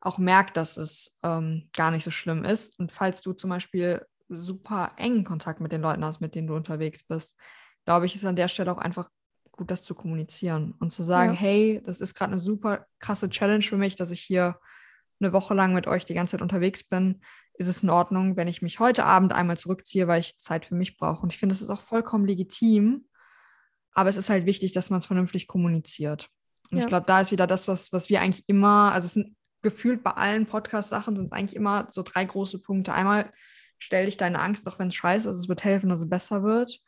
auch 0.00 0.18
merkt, 0.18 0.56
dass 0.56 0.76
es 0.76 1.16
ähm, 1.22 1.68
gar 1.76 1.90
nicht 1.90 2.04
so 2.04 2.10
schlimm 2.10 2.44
ist. 2.44 2.78
Und 2.78 2.92
falls 2.92 3.20
du 3.20 3.32
zum 3.32 3.50
Beispiel 3.50 4.04
super 4.28 4.92
engen 4.96 5.24
Kontakt 5.24 5.60
mit 5.60 5.72
den 5.72 5.82
Leuten 5.82 6.04
hast, 6.04 6.20
mit 6.20 6.34
denen 6.34 6.48
du 6.48 6.54
unterwegs 6.54 7.02
bist, 7.02 7.36
glaube 7.84 8.06
ich, 8.06 8.14
ist 8.14 8.24
an 8.24 8.36
der 8.36 8.48
Stelle 8.48 8.72
auch 8.72 8.78
einfach 8.78 9.08
gut, 9.52 9.70
das 9.70 9.82
zu 9.82 9.94
kommunizieren 9.94 10.74
und 10.78 10.92
zu 10.92 11.02
sagen, 11.02 11.32
ja. 11.32 11.38
hey, 11.38 11.82
das 11.84 12.00
ist 12.00 12.14
gerade 12.14 12.32
eine 12.32 12.40
super 12.40 12.86
krasse 12.98 13.28
Challenge 13.28 13.62
für 13.62 13.76
mich, 13.76 13.96
dass 13.96 14.10
ich 14.10 14.20
hier 14.20 14.58
eine 15.20 15.32
Woche 15.32 15.54
lang 15.54 15.74
mit 15.74 15.86
euch 15.86 16.04
die 16.04 16.14
ganze 16.14 16.32
Zeit 16.32 16.42
unterwegs 16.42 16.84
bin, 16.84 17.20
ist 17.54 17.66
es 17.66 17.82
in 17.82 17.90
Ordnung, 17.90 18.36
wenn 18.36 18.48
ich 18.48 18.62
mich 18.62 18.78
heute 18.78 19.04
Abend 19.04 19.32
einmal 19.32 19.58
zurückziehe, 19.58 20.06
weil 20.06 20.20
ich 20.20 20.38
Zeit 20.38 20.66
für 20.66 20.74
mich 20.74 20.96
brauche. 20.96 21.22
Und 21.22 21.32
ich 21.32 21.38
finde, 21.38 21.54
das 21.54 21.62
ist 21.62 21.70
auch 21.70 21.80
vollkommen 21.80 22.26
legitim. 22.26 23.06
Aber 23.92 24.08
es 24.08 24.16
ist 24.16 24.30
halt 24.30 24.46
wichtig, 24.46 24.72
dass 24.72 24.90
man 24.90 25.00
es 25.00 25.06
vernünftig 25.06 25.48
kommuniziert. 25.48 26.30
Und 26.70 26.78
ja. 26.78 26.84
ich 26.84 26.88
glaube, 26.88 27.06
da 27.06 27.20
ist 27.20 27.32
wieder 27.32 27.46
das, 27.46 27.66
was, 27.66 27.92
was 27.92 28.08
wir 28.08 28.20
eigentlich 28.20 28.44
immer, 28.46 28.92
also 28.92 29.06
es 29.06 29.14
sind 29.14 29.36
gefühlt 29.62 30.04
bei 30.04 30.12
allen 30.12 30.46
Podcast-Sachen 30.46 31.16
sind 31.16 31.26
es 31.26 31.32
eigentlich 31.32 31.56
immer 31.56 31.88
so 31.90 32.02
drei 32.02 32.24
große 32.24 32.60
Punkte. 32.60 32.92
Einmal 32.92 33.32
stell 33.78 34.06
dich 34.06 34.16
deine 34.16 34.40
Angst, 34.40 34.68
auch 34.68 34.78
wenn 34.78 34.88
es 34.88 34.94
scheiße 34.94 35.28
ist, 35.28 35.36
es 35.36 35.48
wird 35.48 35.64
helfen, 35.64 35.88
dass 35.88 36.00
es 36.00 36.08
besser 36.08 36.42
wird. 36.42 36.80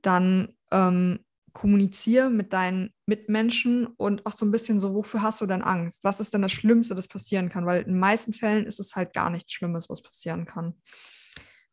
Dann 0.00 0.54
ähm, 0.70 1.24
kommuniziere 1.56 2.28
mit 2.28 2.52
deinen 2.52 2.92
Mitmenschen 3.06 3.86
und 3.86 4.26
auch 4.26 4.32
so 4.32 4.44
ein 4.44 4.50
bisschen 4.50 4.78
so, 4.78 4.94
wofür 4.94 5.22
hast 5.22 5.40
du 5.40 5.46
denn 5.46 5.62
Angst? 5.62 6.04
Was 6.04 6.20
ist 6.20 6.34
denn 6.34 6.42
das 6.42 6.52
Schlimmste, 6.52 6.94
das 6.94 7.08
passieren 7.08 7.48
kann? 7.48 7.64
Weil 7.64 7.80
in 7.80 7.92
den 7.92 7.98
meisten 7.98 8.34
Fällen 8.34 8.66
ist 8.66 8.78
es 8.78 8.94
halt 8.94 9.14
gar 9.14 9.30
nichts 9.30 9.54
Schlimmes, 9.54 9.88
was 9.88 10.02
passieren 10.02 10.44
kann. 10.44 10.74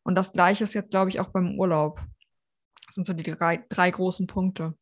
Und 0.04 0.16
das 0.16 0.32
Gleiche 0.32 0.64
ist 0.64 0.74
jetzt, 0.74 0.92
glaube 0.92 1.10
ich, 1.10 1.20
auch 1.20 1.32
beim 1.32 1.60
Urlaub. 1.60 2.02
Das 2.86 2.96
sind 2.96 3.06
so 3.06 3.12
die 3.12 3.24
drei, 3.24 3.66
drei 3.68 3.92
großen 3.92 4.26
Punkte. 4.26 4.74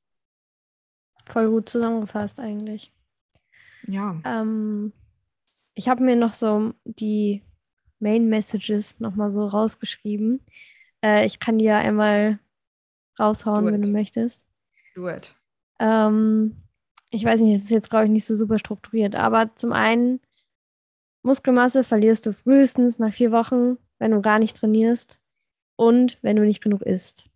Voll 1.26 1.50
gut 1.50 1.68
zusammengefasst 1.68 2.40
eigentlich. 2.40 2.94
Ja. 3.88 4.22
Ähm, 4.24 4.94
ich 5.74 5.90
habe 5.90 6.04
mir 6.04 6.16
noch 6.16 6.34
so 6.34 6.76
die 6.86 7.44
Main 7.98 8.30
Messages 8.30 9.00
nochmal 9.00 9.32
so 9.32 9.48
rausgeschrieben. 9.48 10.40
Äh, 11.04 11.26
ich 11.26 11.40
kann 11.40 11.58
die 11.58 11.66
ja 11.66 11.80
einmal 11.80 12.38
raushauen, 13.20 13.66
wenn 13.66 13.82
du 13.82 13.88
möchtest. 13.88 14.46
Do 14.96 15.10
it. 15.10 15.34
Ähm, 15.80 16.56
ich 17.10 17.26
weiß 17.26 17.42
nicht, 17.42 17.56
es 17.56 17.64
ist 17.64 17.72
jetzt, 17.72 17.90
glaube 17.90 18.06
ich, 18.06 18.12
nicht 18.12 18.26
so 18.26 18.36
super 18.36 18.58
strukturiert, 18.60 19.16
aber 19.16 19.56
zum 19.56 19.74
einen, 19.74 20.20
Muskelmasse 21.24 21.84
verlierst 21.84 22.26
du 22.26 22.34
frühestens 22.34 22.98
nach 22.98 23.14
vier 23.14 23.32
Wochen, 23.32 23.78
wenn 24.00 24.12
du 24.12 24.22
gar 24.22 24.40
nicht 24.40 24.58
trainierst 24.58 25.20
und 25.76 26.18
wenn 26.22 26.36
du 26.36 26.44
nicht 26.44 26.64
genug 26.64 26.82
isst. 26.82 27.30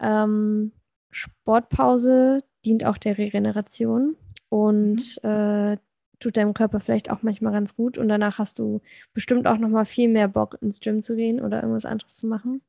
Ähm, 0.00 0.72
Sportpause 1.10 2.44
dient 2.64 2.84
auch 2.84 2.98
der 2.98 3.18
Regeneration 3.18 4.16
und 4.48 5.18
mhm. 5.22 5.28
äh, 5.28 5.78
tut 6.20 6.36
deinem 6.36 6.54
Körper 6.54 6.80
vielleicht 6.80 7.10
auch 7.10 7.22
manchmal 7.22 7.52
ganz 7.52 7.74
gut 7.74 7.98
und 7.98 8.08
danach 8.08 8.38
hast 8.38 8.58
du 8.58 8.80
bestimmt 9.12 9.46
auch 9.46 9.58
noch 9.58 9.68
mal 9.68 9.84
viel 9.84 10.08
mehr 10.08 10.28
Bock 10.28 10.58
ins 10.60 10.80
Gym 10.80 11.02
zu 11.02 11.16
gehen 11.16 11.40
oder 11.40 11.62
irgendwas 11.62 11.84
anderes 11.84 12.16
zu 12.16 12.26
machen. 12.26 12.62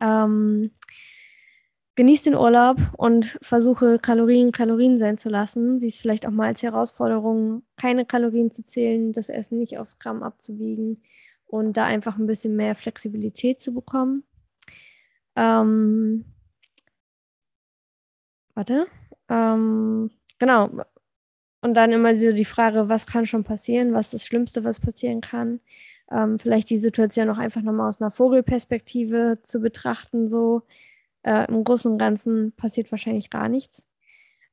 Ähm, 0.00 0.70
genieß 1.96 2.22
den 2.22 2.34
Urlaub 2.34 2.78
und 2.96 3.38
versuche 3.40 3.98
Kalorien 3.98 4.52
Kalorien 4.52 4.98
sein 4.98 5.18
zu 5.18 5.28
lassen. 5.28 5.78
Sieh 5.78 5.88
es 5.88 5.98
vielleicht 5.98 6.26
auch 6.26 6.32
mal 6.32 6.48
als 6.48 6.62
Herausforderung, 6.62 7.62
keine 7.76 8.04
Kalorien 8.04 8.50
zu 8.50 8.62
zählen, 8.62 9.12
das 9.12 9.28
Essen 9.28 9.58
nicht 9.58 9.78
aufs 9.78 9.98
Gramm 9.98 10.22
abzuwiegen 10.22 11.00
und 11.46 11.76
da 11.76 11.84
einfach 11.84 12.18
ein 12.18 12.26
bisschen 12.26 12.56
mehr 12.56 12.74
Flexibilität 12.74 13.60
zu 13.60 13.72
bekommen. 13.72 14.24
Ähm, 15.36 16.24
warte. 18.54 18.86
Ähm, 19.28 20.10
genau. 20.38 20.70
Und 21.60 21.74
dann 21.74 21.92
immer 21.92 22.16
so 22.16 22.32
die 22.32 22.44
Frage, 22.44 22.88
was 22.88 23.06
kann 23.06 23.26
schon 23.26 23.44
passieren? 23.44 23.94
Was 23.94 24.06
ist 24.06 24.14
das 24.14 24.26
Schlimmste, 24.26 24.64
was 24.64 24.80
passieren 24.80 25.20
kann? 25.20 25.60
Ähm, 26.10 26.38
vielleicht 26.38 26.68
die 26.70 26.78
Situation 26.78 27.30
auch 27.30 27.38
einfach 27.38 27.62
nochmal 27.62 27.88
aus 27.88 28.02
einer 28.02 28.10
Vogelperspektive 28.10 29.38
zu 29.42 29.60
betrachten, 29.60 30.28
so 30.28 30.62
äh, 31.24 31.46
Im 31.48 31.64
Großen 31.64 31.90
und 31.90 31.98
Ganzen 31.98 32.52
passiert 32.52 32.90
wahrscheinlich 32.92 33.30
gar 33.30 33.48
nichts. 33.48 33.88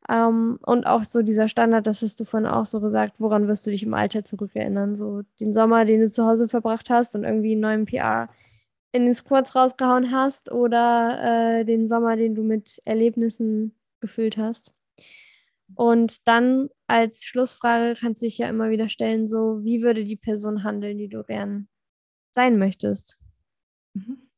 Ähm, 0.09 0.57
und 0.63 0.87
auch 0.87 1.03
so 1.03 1.21
dieser 1.21 1.47
Standard, 1.47 1.85
das 1.85 2.01
hast 2.01 2.19
du 2.19 2.23
vorhin 2.25 2.49
auch 2.49 2.65
so 2.65 2.81
gesagt, 2.81 3.19
woran 3.19 3.47
wirst 3.47 3.67
du 3.67 3.71
dich 3.71 3.83
im 3.83 3.93
Alter 3.93 4.23
zurückerinnern? 4.23 4.95
So 4.95 5.21
den 5.39 5.53
Sommer, 5.53 5.85
den 5.85 6.01
du 6.01 6.09
zu 6.09 6.25
Hause 6.25 6.47
verbracht 6.47 6.89
hast 6.89 7.15
und 7.15 7.23
irgendwie 7.23 7.51
einen 7.51 7.61
neuen 7.61 7.85
PR 7.85 8.29
in 8.93 9.05
den 9.05 9.13
Squats 9.13 9.55
rausgehauen 9.55 10.11
hast 10.11 10.51
oder 10.51 11.59
äh, 11.59 11.65
den 11.65 11.87
Sommer, 11.87 12.15
den 12.15 12.35
du 12.35 12.43
mit 12.43 12.81
Erlebnissen 12.85 13.75
gefüllt 13.99 14.37
hast. 14.37 14.73
Und 15.75 16.27
dann 16.27 16.69
als 16.87 17.23
Schlussfrage 17.23 17.95
kannst 17.97 18.21
du 18.21 18.25
dich 18.25 18.37
ja 18.37 18.49
immer 18.49 18.69
wieder 18.71 18.89
stellen, 18.89 19.27
so 19.27 19.63
wie 19.63 19.81
würde 19.81 20.03
die 20.03 20.17
Person 20.17 20.63
handeln, 20.63 20.97
die 20.97 21.07
du 21.07 21.23
gern 21.23 21.69
sein 22.31 22.57
möchtest? 22.57 23.17
Mhm. 23.93 24.29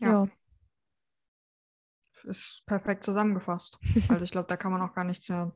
Ja. 0.00 0.24
ja 0.24 0.28
ist 2.24 2.62
perfekt 2.66 3.04
zusammengefasst. 3.04 3.78
Also 4.08 4.24
ich 4.24 4.30
glaube, 4.30 4.48
da 4.48 4.56
kann 4.56 4.72
man 4.72 4.82
auch 4.82 4.94
gar 4.94 5.04
nichts 5.04 5.28
mehr 5.28 5.52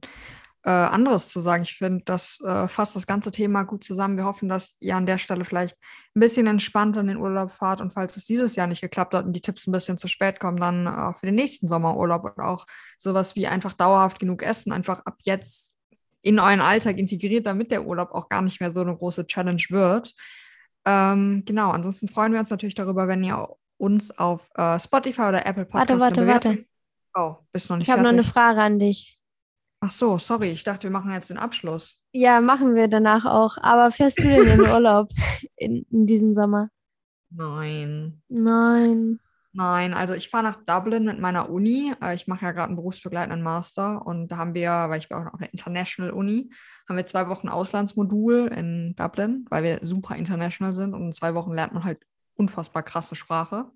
äh, 0.65 0.71
anderes 0.71 1.29
zu 1.29 1.41
sagen. 1.41 1.63
Ich 1.63 1.77
finde, 1.77 2.05
das 2.05 2.41
äh, 2.45 2.69
fasst 2.69 2.97
das 2.97 3.07
ganze 3.07 3.31
Thema 3.31 3.63
gut 3.63 3.85
zusammen. 3.85 4.17
Wir 4.17 4.25
hoffen, 4.25 4.49
dass 4.49 4.77
ihr 4.81 4.97
an 4.97 5.07
der 5.07 5.19
Stelle 5.19 5.45
vielleicht 5.45 5.77
ein 6.15 6.21
bisschen 6.21 6.47
entspannter 6.47 7.01
in 7.01 7.07
den 7.07 7.17
Urlaub 7.17 7.53
fahrt 7.53 7.81
und 7.81 7.93
falls 7.93 8.17
es 8.17 8.25
dieses 8.25 8.57
Jahr 8.57 8.67
nicht 8.67 8.81
geklappt 8.81 9.15
hat 9.15 9.25
und 9.25 9.33
die 9.33 9.41
Tipps 9.41 9.67
ein 9.67 9.73
bisschen 9.73 9.99
zu 9.99 10.09
spät 10.09 10.41
kommen, 10.41 10.59
dann 10.59 10.87
äh, 10.87 11.15
für 11.15 11.27
den 11.27 11.37
nächsten 11.37 11.69
Sommerurlaub 11.69 12.25
und 12.25 12.39
auch 12.41 12.67
sowas 12.99 13.37
wie 13.37 13.47
einfach 13.47 13.73
dauerhaft 13.73 14.19
genug 14.19 14.43
essen, 14.43 14.73
einfach 14.73 15.01
ab 15.07 15.17
jetzt 15.23 15.77
in 16.23 16.39
euren 16.41 16.61
Alltag 16.61 16.99
integriert, 16.99 17.47
damit 17.47 17.71
der 17.71 17.87
Urlaub 17.87 18.13
auch 18.13 18.29
gar 18.29 18.43
nicht 18.43 18.61
mehr 18.61 18.73
so 18.73 18.81
eine 18.81 18.97
große 18.97 19.27
Challenge 19.27 19.63
wird. 19.71 20.15
Ähm, 20.85 21.45
genau, 21.47 21.71
ansonsten 21.71 22.09
freuen 22.09 22.33
wir 22.33 22.41
uns 22.41 22.51
natürlich 22.51 22.75
darüber, 22.75 23.09
wenn 23.09 23.23
ihr 23.23 23.49
uns 23.79 24.17
auf 24.19 24.51
äh, 24.55 24.79
Spotify 24.79 25.23
oder 25.23 25.47
Apple 25.47 25.65
Podcast 25.65 26.01
Warte, 26.01 26.27
warte, 26.27 26.49
warte. 26.51 26.65
Oh, 27.15 27.37
bist 27.53 27.71
noch 27.71 27.79
nicht 27.79 27.89
Ich 27.89 27.93
habe 27.93 28.03
noch 28.03 28.11
eine 28.11 28.25
Frage 28.25 28.61
an 28.61 28.79
dich. 28.79 29.19
Ach 29.81 29.91
so, 29.91 30.19
sorry, 30.19 30.51
ich 30.51 30.65
dachte, 30.65 30.85
wir 30.85 30.91
machen 30.91 31.13
jetzt 31.13 31.31
den 31.31 31.39
Abschluss. 31.39 32.01
Ja, 32.13 32.41
machen 32.41 32.75
wir 32.75 32.89
danach 32.89 33.25
auch. 33.25 33.59
Aber 33.59 33.91
fährst 33.91 34.19
du 34.19 34.25
denn 34.25 34.43
in 34.43 34.49
den 34.49 34.61
Urlaub 34.73 35.11
in, 35.57 35.87
in 35.91 36.07
diesem 36.07 36.35
Sommer? 36.35 36.69
Nein. 37.31 38.23
Nein. 38.29 39.21
Nein, 39.53 39.95
also 39.95 40.15
ich 40.15 40.29
fahre 40.29 40.45
nach 40.45 40.63
Dublin 40.65 41.05
mit 41.05 41.19
meiner 41.19 41.49
Uni. 41.49 41.93
Äh, 42.03 42.15
ich 42.15 42.27
mache 42.29 42.45
ja 42.45 42.53
gerade 42.53 42.69
einen 42.69 42.77
berufsbegleitenden 42.77 43.43
Master 43.43 44.05
und 44.07 44.29
da 44.29 44.37
haben 44.37 44.55
wir, 44.55 44.71
weil 44.71 44.99
ich 44.99 45.09
bin 45.09 45.19
auch 45.19 45.25
noch 45.25 45.35
eine 45.35 45.49
International 45.49 46.13
Uni, 46.13 46.51
haben 46.89 46.97
wir 46.97 47.07
zwei 47.07 47.29
Wochen 47.29 47.49
Auslandsmodul 47.49 48.49
in 48.49 48.95
Dublin, 48.97 49.47
weil 49.49 49.63
wir 49.63 49.81
super 49.83 50.17
international 50.17 50.75
sind 50.75 50.95
und 50.95 51.07
in 51.07 51.13
zwei 51.13 51.35
Wochen 51.35 51.53
lernt 51.53 51.73
man 51.73 51.85
halt 51.85 51.99
unfassbar 52.39 52.83
krasse 52.83 53.17
Sprache. 53.17 53.67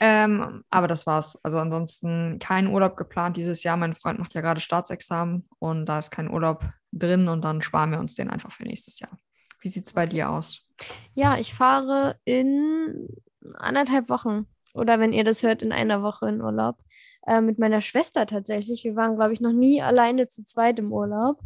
Ähm, 0.00 0.64
aber 0.68 0.88
das 0.88 1.06
war's. 1.06 1.42
Also 1.44 1.58
ansonsten 1.58 2.38
kein 2.40 2.66
Urlaub 2.66 2.96
geplant 2.96 3.36
dieses 3.36 3.62
Jahr. 3.62 3.76
Mein 3.76 3.94
Freund 3.94 4.18
macht 4.18 4.34
ja 4.34 4.40
gerade 4.40 4.60
Staatsexamen 4.60 5.48
und 5.60 5.86
da 5.86 6.00
ist 6.00 6.10
kein 6.10 6.28
Urlaub 6.28 6.64
drin 6.90 7.28
und 7.28 7.42
dann 7.42 7.62
sparen 7.62 7.92
wir 7.92 8.00
uns 8.00 8.16
den 8.16 8.28
einfach 8.28 8.50
für 8.50 8.64
nächstes 8.64 8.98
Jahr. 8.98 9.16
Wie 9.60 9.68
sieht 9.68 9.86
es 9.86 9.92
bei 9.92 10.06
dir 10.06 10.28
aus? 10.28 10.66
Ja, 11.14 11.38
ich 11.38 11.54
fahre 11.54 12.16
in 12.24 13.06
anderthalb 13.54 14.08
Wochen 14.08 14.46
oder 14.74 14.98
wenn 14.98 15.12
ihr 15.12 15.22
das 15.22 15.42
hört, 15.42 15.62
in 15.62 15.70
einer 15.70 16.02
Woche 16.02 16.28
in 16.28 16.40
Urlaub. 16.40 16.78
Äh, 17.26 17.40
mit 17.40 17.58
meiner 17.58 17.80
Schwester 17.80 18.26
tatsächlich. 18.26 18.84
Wir 18.84 18.96
waren, 18.96 19.16
glaube 19.16 19.32
ich, 19.32 19.40
noch 19.40 19.52
nie 19.52 19.82
alleine 19.82 20.26
zu 20.26 20.44
zweit 20.44 20.78
im 20.78 20.92
Urlaub. 20.92 21.40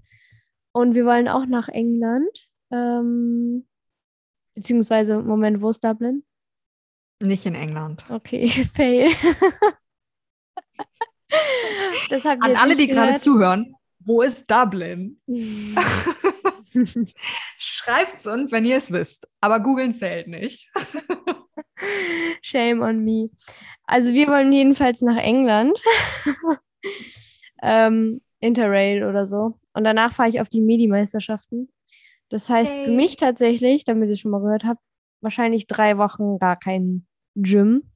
Und 0.73 0.95
wir 0.95 1.05
wollen 1.05 1.29
auch 1.29 1.47
nach 1.47 1.69
England. 1.69 2.49
Ähm, 2.71 3.67
Beziehungsweise, 4.57 5.23
Moment, 5.23 5.61
wo 5.61 5.71
ist 5.71 5.85
Dublin? 5.85 6.25
Nicht 7.23 7.47
in 7.47 7.55
England. 7.55 8.05
Okay, 8.09 8.49
fail. 8.75 9.11
An 12.41 12.57
alle, 12.57 12.75
die 12.75 12.89
gerade 12.89 13.17
zuhören, 13.17 13.75
wo 14.01 14.23
ist 14.23 14.51
Dublin? 14.51 15.21
Schreibt's 17.59 18.27
uns, 18.27 18.51
wenn 18.51 18.65
ihr 18.65 18.79
es 18.79 18.91
wisst. 18.93 19.29
Aber 19.41 19.61
googeln 19.61 19.93
zählt 19.93 20.29
nicht. 20.29 20.73
Shame 22.43 22.81
on 22.81 23.05
me. 23.05 23.29
Also 23.85 24.15
wir 24.15 24.29
wollen 24.29 24.53
jedenfalls 24.53 25.03
nach 25.03 25.17
England. 25.17 25.79
ähm, 27.63 28.23
Interrail 28.41 29.05
oder 29.05 29.27
so. 29.27 29.59
Und 29.75 29.85
danach 29.85 30.15
fahre 30.15 30.31
ich 30.31 30.41
auf 30.41 30.49
die 30.49 30.63
Medi-Meisterschaften. 30.63 31.69
Das 32.29 32.51
heißt 32.51 32.77
hey. 32.77 32.85
für 32.87 32.91
mich 32.91 33.17
tatsächlich, 33.17 33.85
damit 33.85 34.11
ihr 34.11 34.17
schon 34.17 34.31
mal 34.31 34.41
gehört 34.41 34.65
habt, 34.65 34.81
wahrscheinlich 35.21 35.67
drei 35.67 35.99
Wochen 35.99 36.39
gar 36.39 36.57
kein 36.57 37.07
Gym. 37.35 37.91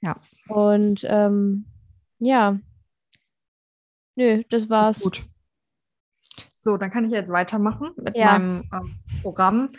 Ja. 0.00 0.16
Und 0.48 1.04
ähm, 1.08 1.66
ja. 2.18 2.58
Nö, 4.16 4.42
das 4.48 4.70
war's. 4.70 5.00
Gut. 5.00 5.22
So, 6.56 6.76
dann 6.76 6.90
kann 6.90 7.04
ich 7.04 7.12
jetzt 7.12 7.32
weitermachen 7.32 7.92
mit 7.96 8.16
ja. 8.16 8.38
meinem 8.38 8.64
äh, 8.70 9.22
Programm. 9.22 9.70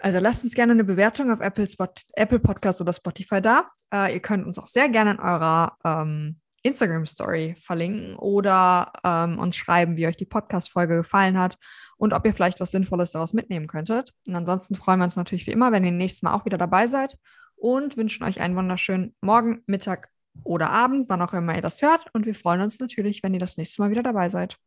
Also 0.00 0.18
lasst 0.18 0.44
uns 0.44 0.54
gerne 0.54 0.72
eine 0.72 0.84
Bewertung 0.84 1.32
auf 1.32 1.40
Apple, 1.40 1.66
Spot, 1.66 1.88
Apple 2.12 2.38
Podcast 2.38 2.80
oder 2.80 2.92
Spotify 2.92 3.40
da. 3.40 3.66
Äh, 3.92 4.14
ihr 4.14 4.20
könnt 4.20 4.46
uns 4.46 4.58
auch 4.58 4.68
sehr 4.68 4.88
gerne 4.88 5.12
in 5.12 5.20
eurer 5.20 5.76
ähm, 5.84 6.40
Instagram-Story 6.66 7.56
verlinken 7.58 8.16
oder 8.16 8.92
ähm, 9.04 9.38
uns 9.38 9.56
schreiben, 9.56 9.96
wie 9.96 10.06
euch 10.06 10.16
die 10.16 10.24
Podcast-Folge 10.24 10.96
gefallen 10.96 11.38
hat 11.38 11.58
und 11.96 12.12
ob 12.12 12.24
ihr 12.24 12.32
vielleicht 12.32 12.60
was 12.60 12.70
Sinnvolles 12.70 13.12
daraus 13.12 13.32
mitnehmen 13.32 13.66
könntet. 13.66 14.12
Und 14.26 14.36
ansonsten 14.36 14.74
freuen 14.74 15.00
wir 15.00 15.04
uns 15.04 15.16
natürlich 15.16 15.46
wie 15.46 15.52
immer, 15.52 15.72
wenn 15.72 15.84
ihr 15.84 15.92
nächstes 15.92 16.22
Mal 16.22 16.34
auch 16.34 16.44
wieder 16.44 16.58
dabei 16.58 16.86
seid 16.86 17.16
und 17.56 17.96
wünschen 17.96 18.24
euch 18.24 18.40
einen 18.40 18.56
wunderschönen 18.56 19.14
Morgen, 19.20 19.62
Mittag 19.66 20.08
oder 20.44 20.70
Abend, 20.70 21.08
wann 21.08 21.22
auch 21.22 21.32
immer 21.32 21.54
ihr 21.54 21.62
das 21.62 21.80
hört. 21.82 22.06
Und 22.12 22.26
wir 22.26 22.34
freuen 22.34 22.60
uns 22.60 22.78
natürlich, 22.78 23.22
wenn 23.22 23.34
ihr 23.34 23.40
das 23.40 23.56
nächste 23.56 23.82
Mal 23.82 23.90
wieder 23.90 24.02
dabei 24.02 24.28
seid. 24.28 24.58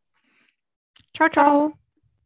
Ciao, 1.14 1.28
ciao. 1.28 1.89